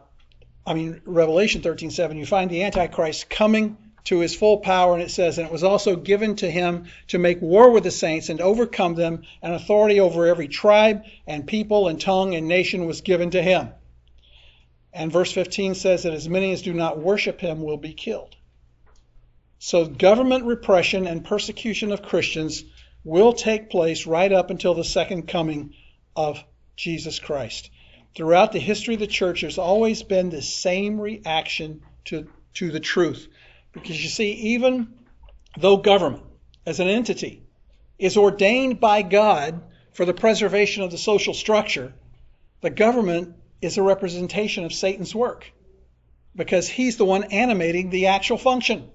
[0.68, 5.04] I mean, Revelation 13, 7, you find the Antichrist coming to his full power, and
[5.04, 8.30] it says, And it was also given to him to make war with the saints
[8.30, 13.02] and overcome them, and authority over every tribe and people and tongue and nation was
[13.02, 13.70] given to him.
[14.94, 18.36] And verse 15 says that as many as do not worship him will be killed.
[19.60, 22.64] So government repression and persecution of Christians
[23.04, 25.74] will take place right up until the second coming
[26.16, 26.44] of
[26.76, 27.70] Jesus Christ.
[28.16, 32.80] Throughout the history of the church, there's always been the same reaction to, to the
[32.80, 33.28] truth.
[33.72, 34.94] Because you see, even
[35.58, 36.24] though government
[36.66, 37.44] as an entity
[37.98, 39.62] is ordained by God
[39.94, 41.94] for the preservation of the social structure,
[42.62, 45.52] the government is a representation of Satan's work
[46.36, 48.90] because he's the one animating the actual function.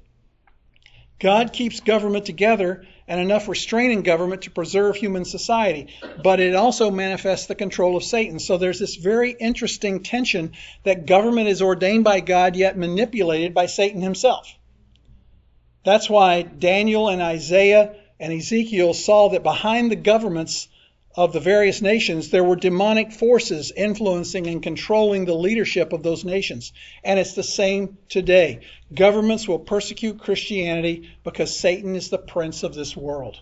[1.20, 6.90] God keeps government together and enough restraining government to preserve human society, but it also
[6.90, 8.38] manifests the control of Satan.
[8.38, 13.66] So there's this very interesting tension that government is ordained by God yet manipulated by
[13.66, 14.52] Satan himself.
[15.84, 20.68] That's why Daniel and Isaiah and Ezekiel saw that behind the governments
[21.16, 26.24] of the various nations, there were demonic forces influencing and controlling the leadership of those
[26.24, 26.72] nations.
[27.04, 28.60] And it's the same today.
[28.92, 33.38] Governments will persecute Christianity because Satan is the prince of this world.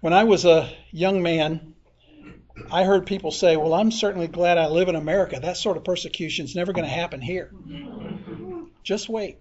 [0.00, 1.74] When I was a young man,
[2.70, 5.38] I heard people say, Well, I'm certainly glad I live in America.
[5.38, 7.52] That sort of persecution is never going to happen here.
[8.82, 9.38] Just wait.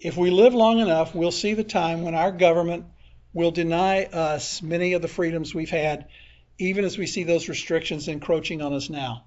[0.00, 2.86] If we live long enough, we'll see the time when our government
[3.34, 6.06] will deny us many of the freedoms we've had
[6.58, 9.24] even as we see those restrictions encroaching on us now.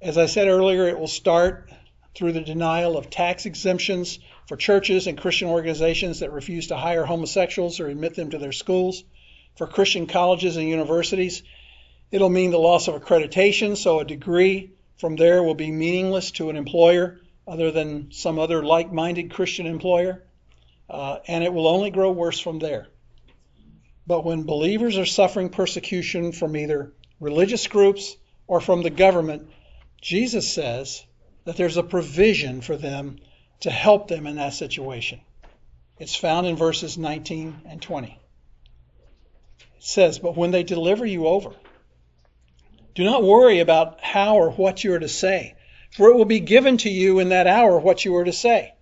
[0.00, 1.68] As I said earlier, it will start
[2.14, 7.04] through the denial of tax exemptions for churches and Christian organizations that refuse to hire
[7.04, 9.02] homosexuals or admit them to their schools,
[9.56, 11.42] for Christian colleges and universities.
[12.12, 16.50] It'll mean the loss of accreditation, so a degree from there will be meaningless to
[16.50, 20.22] an employer other than some other like minded Christian employer,
[20.88, 22.88] uh, and it will only grow worse from there.
[24.06, 29.48] But when believers are suffering persecution from either religious groups or from the government,
[30.00, 31.04] Jesus says
[31.44, 33.18] that there's a provision for them
[33.60, 35.20] to help them in that situation.
[35.98, 38.08] It's found in verses 19 and 20.
[38.08, 41.50] It says, But when they deliver you over,
[42.94, 45.53] do not worry about how or what you are to say,
[45.94, 48.74] for it will be given to you in that hour what you are to say.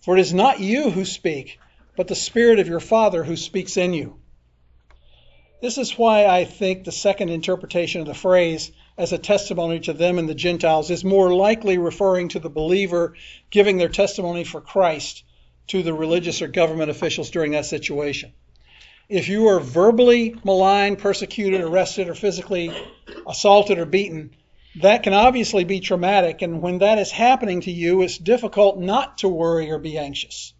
[0.00, 1.58] For it is not you who speak,
[1.96, 4.18] but the Spirit of your Father who speaks in you.
[5.60, 9.92] This is why I think the second interpretation of the phrase as a testimony to
[9.92, 13.14] them and the Gentiles is more likely referring to the believer
[13.50, 15.24] giving their testimony for Christ
[15.68, 18.32] to the religious or government officials during that situation.
[19.08, 22.72] If you are verbally maligned, persecuted, arrested, or physically
[23.26, 24.34] assaulted or beaten,
[24.76, 26.42] that can obviously be traumatic.
[26.42, 30.54] And when that is happening to you, it's difficult not to worry or be anxious.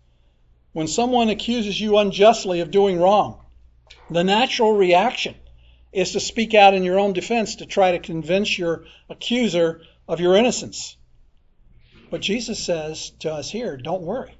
[0.73, 3.41] When someone accuses you unjustly of doing wrong,
[4.11, 5.35] the natural reaction
[5.93, 10.21] is to speak out in your own defense to try to convince your accuser of
[10.21, 10.97] your innocence.
[12.11, 14.35] But Jesus says to us here, don't worry.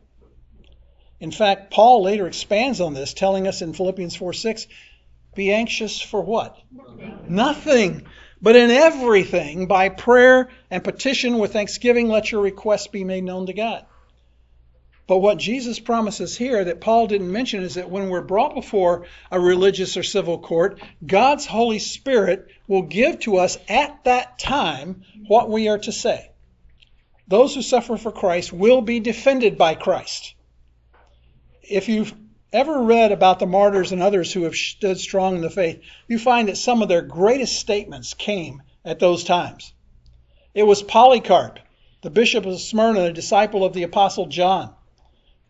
[1.21, 4.67] In fact, Paul later expands on this, telling us in Philippians 4 6,
[5.35, 6.59] be anxious for what?
[6.71, 7.25] Nothing.
[7.29, 8.07] Nothing.
[8.43, 13.47] But in everything, by prayer and petition with thanksgiving, let your requests be made known
[13.47, 13.87] to God.
[15.07, 19.07] But what Jesus promises here that Paul didn't mention is that when we're brought before
[19.31, 25.03] a religious or civil court, God's Holy Spirit will give to us at that time
[25.27, 26.31] what we are to say.
[27.29, 30.35] Those who suffer for Christ will be defended by Christ.
[31.63, 32.15] If you've
[32.53, 36.19] ever read about the martyrs and others who have stood strong in the faith, you
[36.19, 39.73] find that some of their greatest statements came at those times.
[40.55, 41.59] It was Polycarp,
[42.03, 44.75] the bishop of Smyrna, a disciple of the apostle John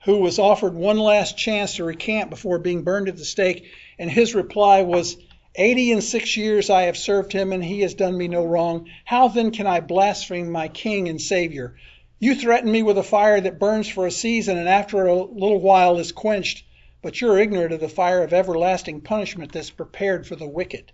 [0.04, 3.66] who was offered one last chance to recant before being burned at the stake,
[3.98, 5.16] and his reply was,
[5.54, 8.88] Eighty and six years I have served him, and he has done me no wrong.
[9.04, 11.76] How then can I blaspheme my King and Savior?
[12.18, 15.60] You threaten me with a fire that burns for a season and after a little
[15.60, 16.64] while is quenched,
[17.02, 20.92] but you're ignorant of the fire of everlasting punishment that's prepared for the wicked.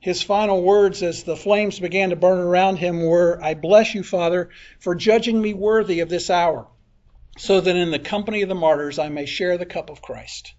[0.00, 4.02] His final words as the flames began to burn around him were, I bless you,
[4.02, 6.68] Father, for judging me worthy of this hour
[7.36, 10.54] so that in the company of the martyrs I may share the cup of Christ.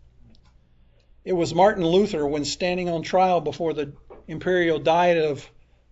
[1.23, 3.93] It was Martin Luther, when standing on trial before the
[4.27, 5.49] imperial diet of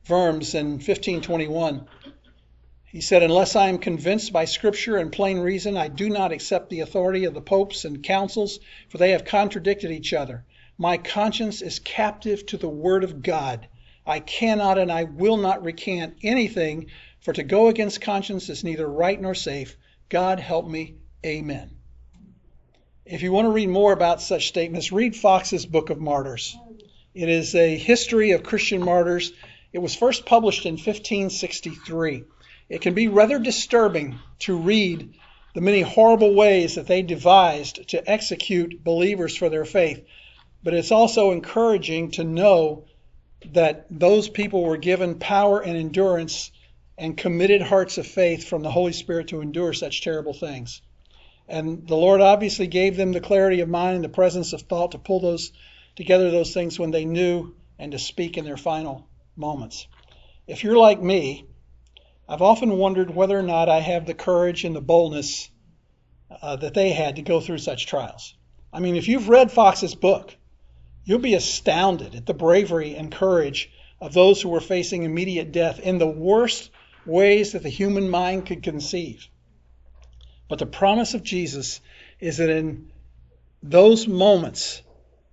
[0.09, 1.87] Worms in 1521,
[2.93, 6.69] he said, Unless I am convinced by Scripture and plain reason, I do not accept
[6.69, 10.45] the authority of the popes and councils, for they have contradicted each other.
[10.77, 13.67] My conscience is captive to the Word of God.
[14.05, 18.87] I cannot and I will not recant anything, for to go against conscience is neither
[18.87, 19.75] right nor safe.
[20.07, 20.97] God help me.
[21.25, 21.71] Amen.
[23.07, 26.55] If you want to read more about such statements, read Foxe's Book of Martyrs.
[27.15, 29.33] It is a history of Christian martyrs.
[29.71, 32.25] It was first published in 1563.
[32.73, 35.13] It can be rather disturbing to read
[35.53, 40.03] the many horrible ways that they devised to execute believers for their faith,
[40.63, 42.85] but it's also encouraging to know
[43.51, 46.49] that those people were given power and endurance
[46.97, 50.81] and committed hearts of faith from the Holy Spirit to endure such terrible things.
[51.47, 54.93] And the Lord obviously gave them the clarity of mind and the presence of thought
[54.93, 55.51] to pull those
[55.95, 59.85] together those things when they knew and to speak in their final moments.
[60.47, 61.45] If you're like me,
[62.33, 65.51] I've often wondered whether or not I have the courage and the boldness
[66.41, 68.33] uh, that they had to go through such trials.
[68.73, 70.35] I mean, if you've read Foxe's book,
[71.03, 75.79] you'll be astounded at the bravery and courage of those who were facing immediate death
[75.79, 76.71] in the worst
[77.05, 79.27] ways that the human mind could conceive.
[80.49, 81.81] But the promise of Jesus
[82.19, 82.91] is that in
[83.61, 84.81] those moments,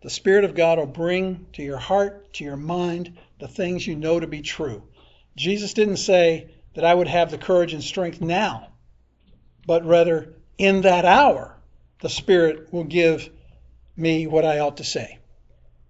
[0.03, 3.97] the Spirit of God will bring to your heart, to your mind, the things you
[3.97, 4.83] know to be true.
[5.35, 8.69] Jesus didn't say that I would have the courage and strength now,
[9.67, 11.57] but rather in that hour,
[12.01, 13.29] the Spirit will give
[13.97, 15.19] me what I ought to say.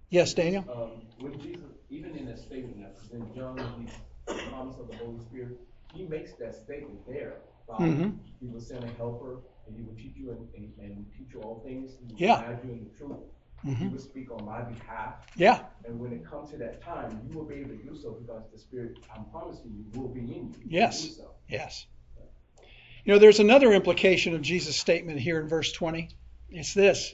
[0.09, 0.65] Yes, Daniel?
[0.69, 3.87] Um, when Jesus, even in that statement, in John,
[4.27, 5.59] the promise of the Holy Spirit,
[5.93, 7.35] he makes that statement there.
[7.69, 8.09] Mm-hmm.
[8.39, 11.41] He will send a helper, and he will teach you and, and, and teach you
[11.41, 11.91] all things.
[11.99, 12.41] He will Yeah.
[12.41, 13.19] guide you in the truth.
[13.63, 13.91] He Mhm.
[13.91, 15.15] would speak on my behalf.
[15.35, 18.11] Yeah, And when it comes to that time, you will be able to do so
[18.11, 20.53] because the Spirit, I'm promising you, will be in you.
[20.67, 21.17] Yes.
[21.17, 21.31] so.
[21.47, 21.85] yes.
[23.03, 26.09] You know, there's another implication of Jesus' statement here in verse 20.
[26.49, 27.13] It's this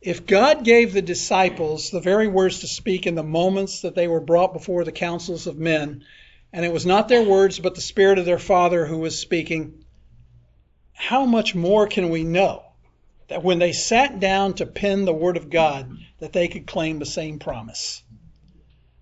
[0.00, 4.08] If God gave the disciples the very words to speak in the moments that they
[4.08, 6.04] were brought before the councils of men,
[6.52, 9.84] and it was not their words but the Spirit of their Father who was speaking,
[10.92, 12.62] how much more can we know
[13.28, 16.98] that when they sat down to pen the Word of God, that they could claim
[16.98, 18.02] the same promise?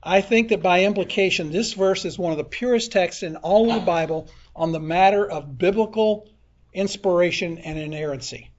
[0.03, 3.69] I think that by implication, this verse is one of the purest texts in all
[3.69, 6.29] of the Bible on the matter of biblical
[6.73, 8.51] inspiration and inerrancy.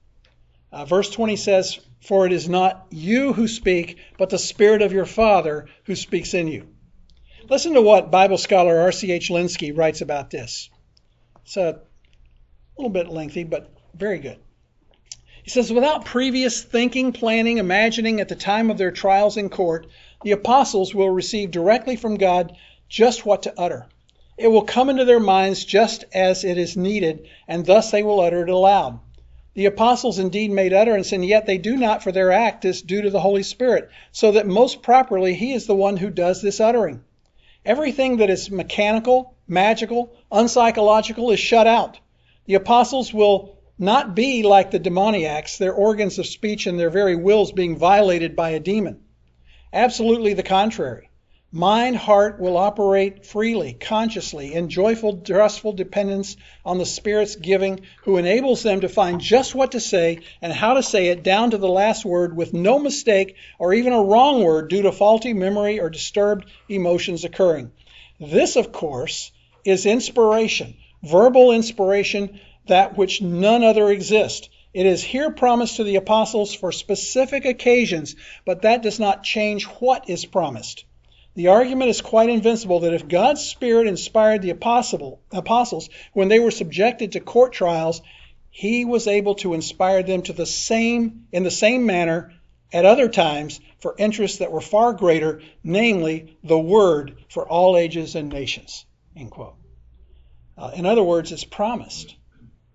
[0.70, 4.92] Uh, verse 20 says, For it is not you who speak, but the Spirit of
[4.92, 6.68] your Father who speaks in you.
[7.48, 9.28] Listen to what Bible scholar R.C.H.
[9.30, 10.70] Lenski writes about this.
[11.44, 11.80] It's a
[12.78, 14.38] little bit lengthy, but very good.
[15.42, 19.88] He says, Without previous thinking, planning, imagining at the time of their trials in court,
[20.22, 22.56] the apostles will receive directly from God
[22.88, 23.88] just what to utter.
[24.38, 28.20] It will come into their minds just as it is needed, and thus they will
[28.20, 29.00] utter it aloud.
[29.54, 33.02] The apostles indeed made utterance, and yet they do not, for their act is due
[33.02, 36.60] to the Holy Spirit, so that most properly He is the one who does this
[36.60, 37.02] uttering.
[37.66, 41.98] Everything that is mechanical, magical, unpsychological is shut out.
[42.46, 47.16] The apostles will not be like the demoniacs, their organs of speech and their very
[47.16, 49.00] wills being violated by a demon.
[49.72, 51.10] Absolutely the contrary.
[51.54, 58.16] Mind, heart will operate freely, consciously, in joyful, trustful dependence on the Spirit's giving, who
[58.16, 61.58] enables them to find just what to say and how to say it down to
[61.58, 65.78] the last word with no mistake or even a wrong word due to faulty memory
[65.78, 67.70] or disturbed emotions occurring.
[68.18, 69.30] This, of course,
[69.62, 74.48] is inspiration, verbal inspiration, that which none other exists.
[74.74, 79.64] It is here promised to the apostles for specific occasions, but that does not change
[79.64, 80.84] what is promised.
[81.34, 86.40] The argument is quite invincible that if God's Spirit inspired the apostle, apostles when they
[86.40, 88.02] were subjected to court trials,
[88.50, 92.34] he was able to inspire them to the same in the same manner
[92.72, 98.14] at other times for interests that were far greater, namely the word for all ages
[98.14, 98.84] and nations.
[99.16, 99.56] End quote.
[100.56, 102.14] Uh, in other words, it's promised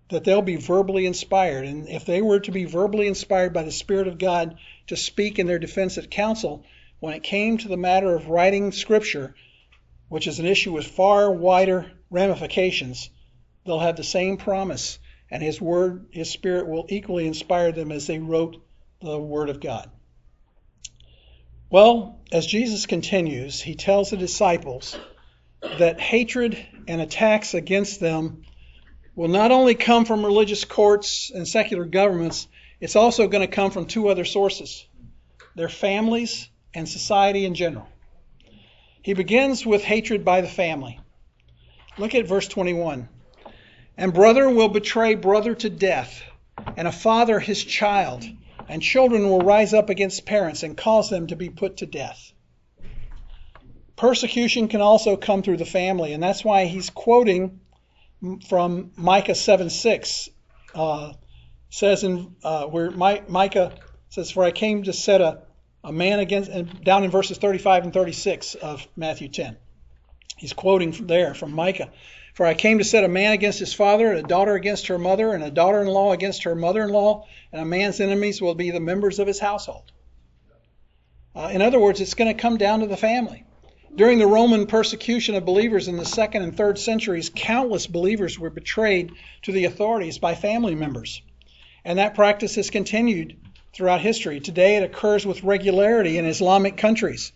[0.10, 3.72] that they'll be verbally inspired, and if they were to be verbally inspired by the
[3.72, 6.64] Spirit of God to speak in their defense at council,
[7.00, 9.36] when it came to the matter of writing Scripture,
[10.10, 13.10] which is an issue with far wider ramifications,
[13.66, 14.98] they'll have the same promise,
[15.30, 18.64] and His Word, His Spirit will equally inspire them as they wrote
[19.02, 19.90] the Word of God.
[21.70, 24.98] Well, as Jesus continues, He tells the disciples
[25.80, 28.44] that hatred and attacks against them
[29.18, 32.48] will not only come from religious courts and secular governments,
[32.80, 34.86] it's also going to come from two other sources
[35.56, 37.88] their families and society in general.
[39.02, 41.00] He begins with hatred by the family.
[41.98, 43.10] Look at verse 21.
[43.98, 46.22] And brother will betray brother to death,
[46.76, 48.24] and a father his child,
[48.70, 52.34] and children will rise up against parents and cause them to be put to death.
[53.96, 57.62] Persecution can also come through the family, and that's why he's quoting
[58.48, 60.30] from Micah 7 6.
[60.74, 61.14] Uh,
[61.70, 63.74] says in uh, where My, Micah
[64.10, 65.44] says, For I came to set a,
[65.84, 69.58] a man against, and down in verses 35 and 36 of Matthew 10.
[70.38, 71.92] He's quoting from there from Micah.
[72.34, 75.00] For I came to set a man against his father, and a daughter against her
[75.00, 78.42] mother, and a daughter in law against her mother in law, and a man's enemies
[78.42, 79.92] will be the members of his household.
[81.36, 83.44] Uh, in other words, it's going to come down to the family.
[83.98, 88.52] During the Roman persecution of believers in the second and third centuries, countless believers were
[88.52, 91.24] betrayed to the authorities by family members.
[91.84, 93.38] And that practice has continued
[93.74, 94.40] throughout history.
[94.40, 97.32] Today it occurs with regularity in Islamic countries.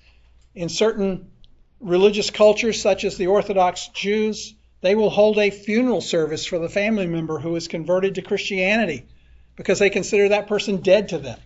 [0.53, 1.31] In certain
[1.79, 6.69] religious cultures, such as the Orthodox Jews, they will hold a funeral service for the
[6.69, 9.07] family member who is converted to Christianity
[9.55, 11.39] because they consider that person dead to them.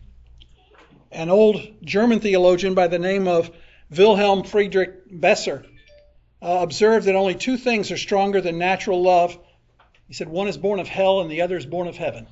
[1.09, 3.49] An old German theologian by the name of
[3.90, 5.66] Wilhelm Friedrich Besser
[6.42, 9.38] uh, observed that only two things are stronger than natural love.
[10.08, 12.28] He said one is born of hell and the other is born of heaven.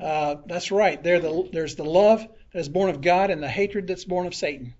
[0.00, 1.02] Uh, that's right.
[1.02, 4.34] The, there's the love that is born of God and the hatred that's born of
[4.34, 4.74] Satan.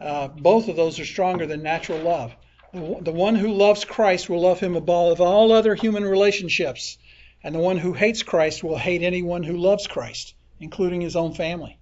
[0.00, 2.34] Uh, both of those are stronger than natural love.
[2.72, 6.98] The, the one who loves Christ will love him above all other human relationships,
[7.42, 11.34] and the one who hates Christ will hate anyone who loves Christ, including his own
[11.34, 11.79] family.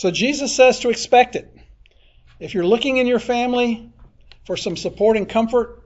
[0.00, 1.54] So Jesus says to expect it.
[2.38, 3.92] If you're looking in your family
[4.46, 5.82] for some support and comfort,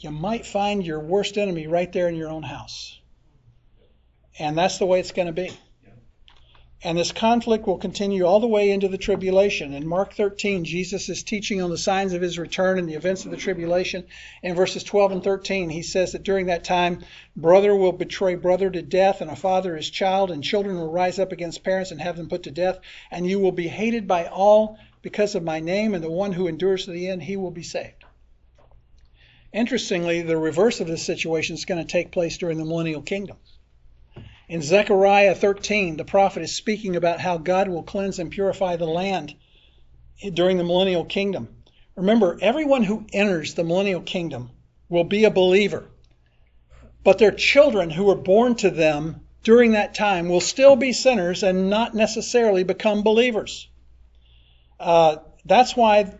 [0.00, 3.00] you might find your worst enemy right there in your own house.
[4.38, 5.56] And that's the way it's going to be.
[6.84, 9.72] And this conflict will continue all the way into the tribulation.
[9.72, 13.24] In Mark 13, Jesus is teaching on the signs of his return and the events
[13.24, 14.04] of the tribulation.
[14.42, 17.04] In verses 12 and 13, he says that during that time,
[17.36, 21.20] brother will betray brother to death, and a father his child, and children will rise
[21.20, 22.80] up against parents and have them put to death.
[23.12, 26.48] And you will be hated by all because of my name, and the one who
[26.48, 28.04] endures to the end, he will be saved.
[29.52, 33.36] Interestingly, the reverse of this situation is going to take place during the millennial kingdom.
[34.52, 38.84] In Zechariah 13, the prophet is speaking about how God will cleanse and purify the
[38.84, 39.34] land
[40.34, 41.48] during the millennial kingdom.
[41.96, 44.50] Remember, everyone who enters the millennial kingdom
[44.90, 45.88] will be a believer,
[47.02, 51.42] but their children who are born to them during that time will still be sinners
[51.42, 53.68] and not necessarily become believers.
[54.78, 56.12] Uh, that's why,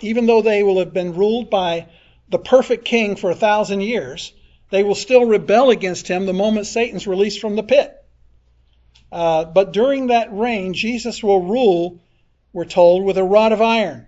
[0.00, 1.86] even though they will have been ruled by
[2.30, 4.32] the perfect king for a thousand years,
[4.70, 7.92] they will still rebel against him the moment Satan's released from the pit.
[9.12, 12.00] Uh, but during that reign, Jesus will rule,
[12.52, 14.06] we're told, with a rod of iron.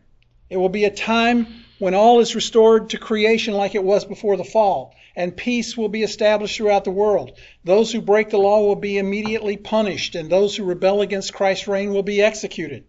[0.50, 1.46] It will be a time
[1.78, 5.88] when all is restored to creation like it was before the fall, and peace will
[5.88, 7.38] be established throughout the world.
[7.62, 11.68] Those who break the law will be immediately punished, and those who rebel against Christ's
[11.68, 12.84] reign will be executed.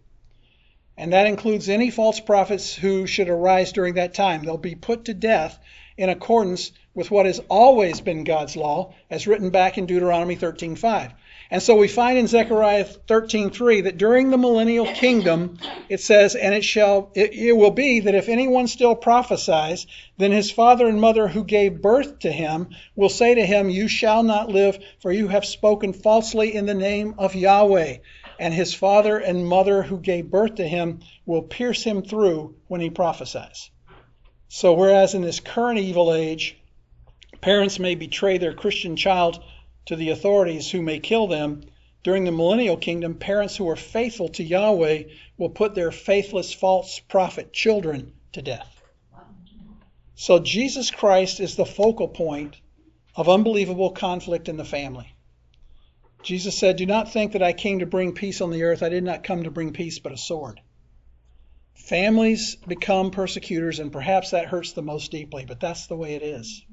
[0.96, 4.44] And that includes any false prophets who should arise during that time.
[4.44, 5.58] They'll be put to death
[6.00, 11.12] in accordance with what has always been God's law, as written back in Deuteronomy 13:5.
[11.50, 15.58] And so we find in Zechariah 13:3 that during the millennial kingdom,
[15.90, 19.86] it says, "And it shall it, it will be that if anyone still prophesies,
[20.16, 23.86] then his father and mother who gave birth to him will say to him, You
[23.86, 27.98] shall not live, for you have spoken falsely in the name of Yahweh."
[28.38, 32.80] And his father and mother who gave birth to him will pierce him through when
[32.80, 33.70] he prophesies.
[34.52, 36.56] So, whereas in this current evil age,
[37.40, 39.40] parents may betray their Christian child
[39.86, 41.62] to the authorities who may kill them,
[42.02, 45.04] during the millennial kingdom, parents who are faithful to Yahweh
[45.38, 48.82] will put their faithless false prophet children to death.
[50.16, 52.56] So, Jesus Christ is the focal point
[53.14, 55.14] of unbelievable conflict in the family.
[56.24, 58.82] Jesus said, Do not think that I came to bring peace on the earth.
[58.82, 60.60] I did not come to bring peace, but a sword.
[61.86, 66.22] Families become persecutors, and perhaps that hurts the most deeply, but that's the way it
[66.22, 66.64] is.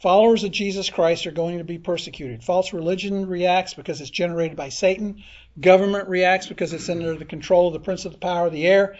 [0.00, 2.42] Followers of Jesus Christ are going to be persecuted.
[2.42, 5.22] False religion reacts because it's generated by Satan.
[5.60, 8.66] Government reacts because it's under the control of the prince of the power of the
[8.66, 8.96] air,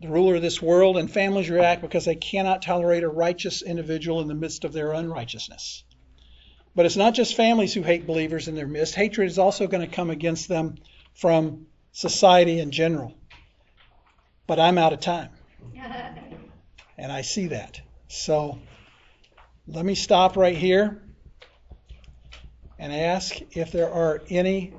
[0.00, 0.96] the ruler of this world.
[0.96, 4.92] And families react because they cannot tolerate a righteous individual in the midst of their
[4.92, 5.84] unrighteousness.
[6.74, 8.94] But it's not just families who hate believers in their midst.
[8.94, 10.76] Hatred is also going to come against them
[11.12, 13.14] from society in general.
[14.52, 15.30] But I'm out of time.
[16.98, 17.80] And I see that.
[18.08, 18.58] So
[19.66, 21.02] let me stop right here
[22.78, 24.74] and ask if there are any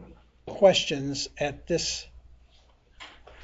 [0.46, 2.06] questions at this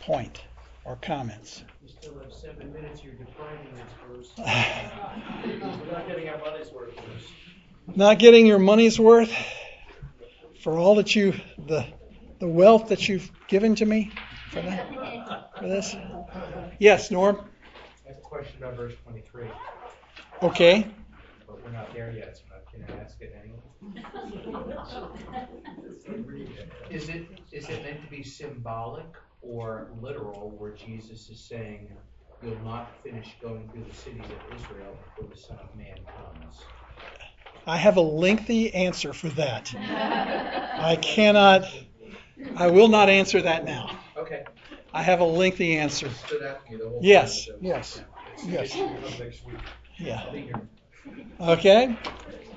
[0.04, 0.40] point
[0.86, 1.64] or comments.
[1.82, 4.32] You still have seven minutes, you're defining this verse.
[4.38, 7.34] We're not getting our money's worth first.
[7.96, 9.34] Not getting your money's worth
[10.62, 11.88] for all that you the
[12.38, 14.12] the wealth that you've given to me
[14.52, 15.96] for that for this.
[16.80, 17.36] Yes, Norm.
[18.06, 19.50] I have a question about verse twenty-three,
[20.42, 20.88] Okay.
[21.46, 23.60] but we're not there yet, so I'm gonna ask it anyway.
[26.90, 29.06] Is it, is it meant to be symbolic
[29.42, 31.90] or literal, where Jesus is saying,
[32.42, 36.56] you'll not finish going through the cities of Israel before the Son of Man comes?
[37.68, 39.72] I have a lengthy answer for that.
[39.76, 41.66] I cannot
[42.56, 44.00] I will not answer that now.
[44.20, 44.44] Okay.
[44.94, 46.10] I have a lengthy answer.
[46.10, 47.00] Stood out to you the whole.
[47.02, 47.56] Yes, time.
[47.62, 48.02] yes,
[48.46, 48.76] yes.
[49.20, 49.56] Next week.
[49.98, 50.24] Yeah.
[50.26, 50.62] I'll be here.
[51.40, 51.98] Okay.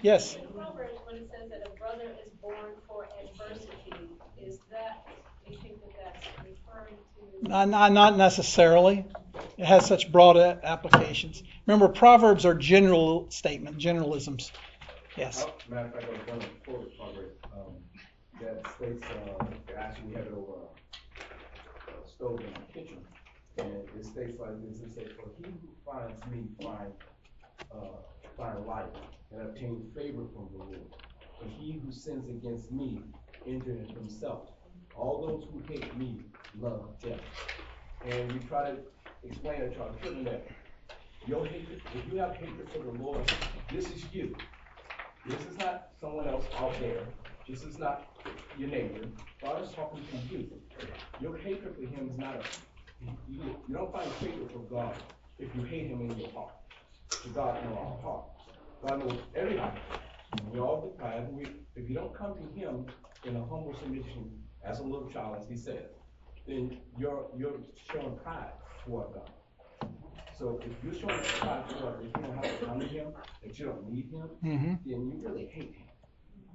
[0.02, 0.36] Yes.
[0.54, 3.92] Proverbs, when it says that a brother is born for adversity,
[4.40, 5.06] is that,
[5.46, 6.96] do you think that that's referring
[7.42, 7.48] to?
[7.48, 9.04] Not, not, not necessarily.
[9.58, 11.42] It has such broad a- applications.
[11.66, 14.50] Remember, proverbs are general statement, generalisms.
[15.16, 15.44] Yes.
[15.46, 17.74] Oh, Matter of fact, I was gonna quote Proverbs, um,
[18.40, 19.04] that states,
[19.40, 19.44] uh,
[19.78, 21.11] actually we have it over a
[22.22, 22.98] stove in our kitchen.
[23.58, 23.68] And
[23.98, 26.92] it states like this, it says, for he who finds me find,
[27.74, 27.98] uh,
[28.36, 28.86] find life
[29.32, 30.80] and obtain favor from the Lord.
[31.40, 33.00] But he who sins against me
[33.46, 34.50] injureth himself.
[34.94, 36.20] All those who hate me
[36.60, 37.18] love death.
[38.06, 38.76] And we try to
[39.24, 40.46] explain it to our children that
[41.26, 43.32] your hatred, if you have hatred for the Lord,
[43.72, 44.34] this is you.
[45.26, 47.04] This is not someone else out there.
[47.48, 48.06] This is not
[48.56, 49.08] your neighbor.
[49.42, 50.61] God is talking to you.
[51.20, 52.42] Your hatred for him is not a,
[53.28, 54.94] you, you don't find hatred for God
[55.38, 56.54] if you hate him in your heart.
[57.22, 58.24] To God know our heart.
[58.86, 59.78] God knows everybody.
[60.50, 61.36] We all the time.
[61.36, 61.44] We,
[61.76, 62.86] if you don't come to him
[63.24, 64.30] in a humble submission
[64.64, 65.88] as a little child, as he said,
[66.46, 67.60] then you're, you're
[67.90, 68.52] showing pride
[68.84, 69.30] toward God.
[70.36, 73.12] So if you're showing pride toward, if you don't have to honor him,
[73.44, 74.74] that you don't need him, Mm-hmm.
[74.84, 75.86] then you really hate him.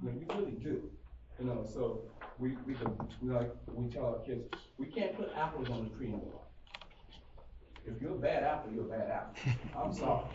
[0.02, 0.90] You know, you really do.
[1.38, 2.00] You know, so
[2.38, 4.44] we, we, can- we like, we tell our kids,
[4.76, 6.40] we can't put apples on the tree anymore.
[7.86, 9.52] If you're a bad apple, you're a bad apple.
[9.80, 10.26] I'm sorry.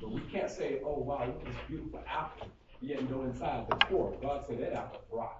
[0.00, 2.48] But we can't say, oh, wow, look at this beautiful apple,
[2.80, 5.38] yet go inside the core, God said that apple's rotten.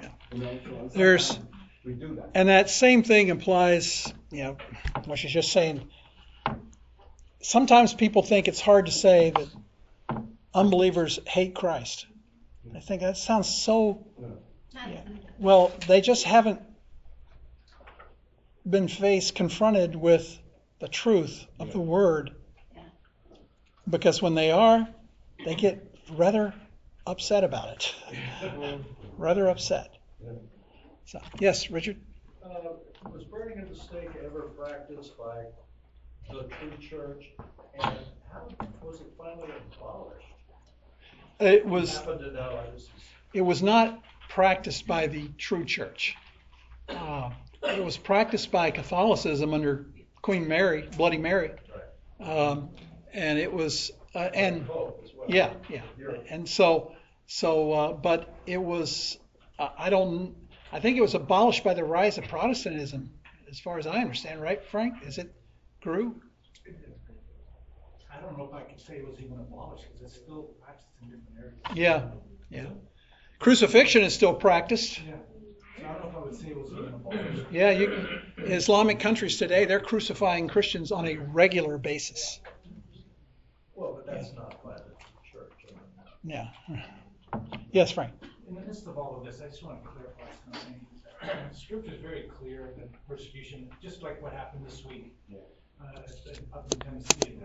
[0.00, 0.08] Yeah.
[0.32, 1.38] You know, so There's-
[1.84, 2.30] We do that.
[2.34, 4.56] And that same thing implies, you know,
[5.04, 5.88] what she's just saying.
[7.42, 9.48] Sometimes people think it's hard to say that
[10.54, 12.06] unbelievers hate Christ.
[12.74, 14.06] I think that sounds so.
[15.38, 16.60] Well, they just haven't
[18.68, 20.38] been faced, confronted with
[20.80, 22.32] the truth of the word.
[23.88, 24.88] Because when they are,
[25.44, 26.54] they get rather
[27.06, 27.94] upset about it.
[29.18, 29.94] rather upset.
[31.06, 31.96] So, yes, Richard?
[32.42, 32.48] Uh,
[33.12, 35.44] was burning at the stake ever practiced by
[36.30, 37.24] the true church?
[37.74, 37.94] And
[38.32, 38.48] how
[38.82, 40.26] was it finally abolished?
[41.40, 42.90] It was Happened to know, I just,
[43.34, 44.00] it was not
[44.34, 46.16] practiced by the true church.
[46.88, 47.30] Uh,
[47.62, 49.86] it was practiced by Catholicism under
[50.22, 51.52] Queen Mary, Bloody Mary,
[52.20, 52.70] um,
[53.12, 55.26] and it was uh, and vote as well.
[55.30, 55.82] yeah, yeah,
[56.30, 56.96] and so
[57.28, 59.18] so uh, but it was
[59.58, 60.34] I don't
[60.72, 63.10] I think it was abolished by the rise of Protestantism,
[63.48, 64.94] as far as I understand, right, Frank?
[65.06, 65.32] Is it
[65.80, 66.20] grew?
[68.12, 70.88] I don't know if I could say it was even abolished, because it's still practiced
[71.02, 71.56] in different areas.
[71.76, 72.10] Yeah,
[72.50, 72.70] yeah.
[73.38, 75.00] Crucifixion is still practiced.
[75.00, 75.14] Yeah.
[75.78, 77.46] So I don't know if I would say it was even abolished.
[77.50, 78.08] Yeah, you,
[78.38, 82.40] Islamic countries today, they're crucifying Christians on a regular basis.
[83.74, 84.94] Well, but that's not by the
[85.30, 85.52] church.
[86.22, 86.48] Yeah.
[87.72, 88.12] Yes, Frank.
[88.48, 90.80] In the midst of all of this, I just want to clarify something.
[91.52, 95.86] Scripture is very clear that persecution, just like what happened this week, uh,
[96.52, 97.38] up in Tennessee,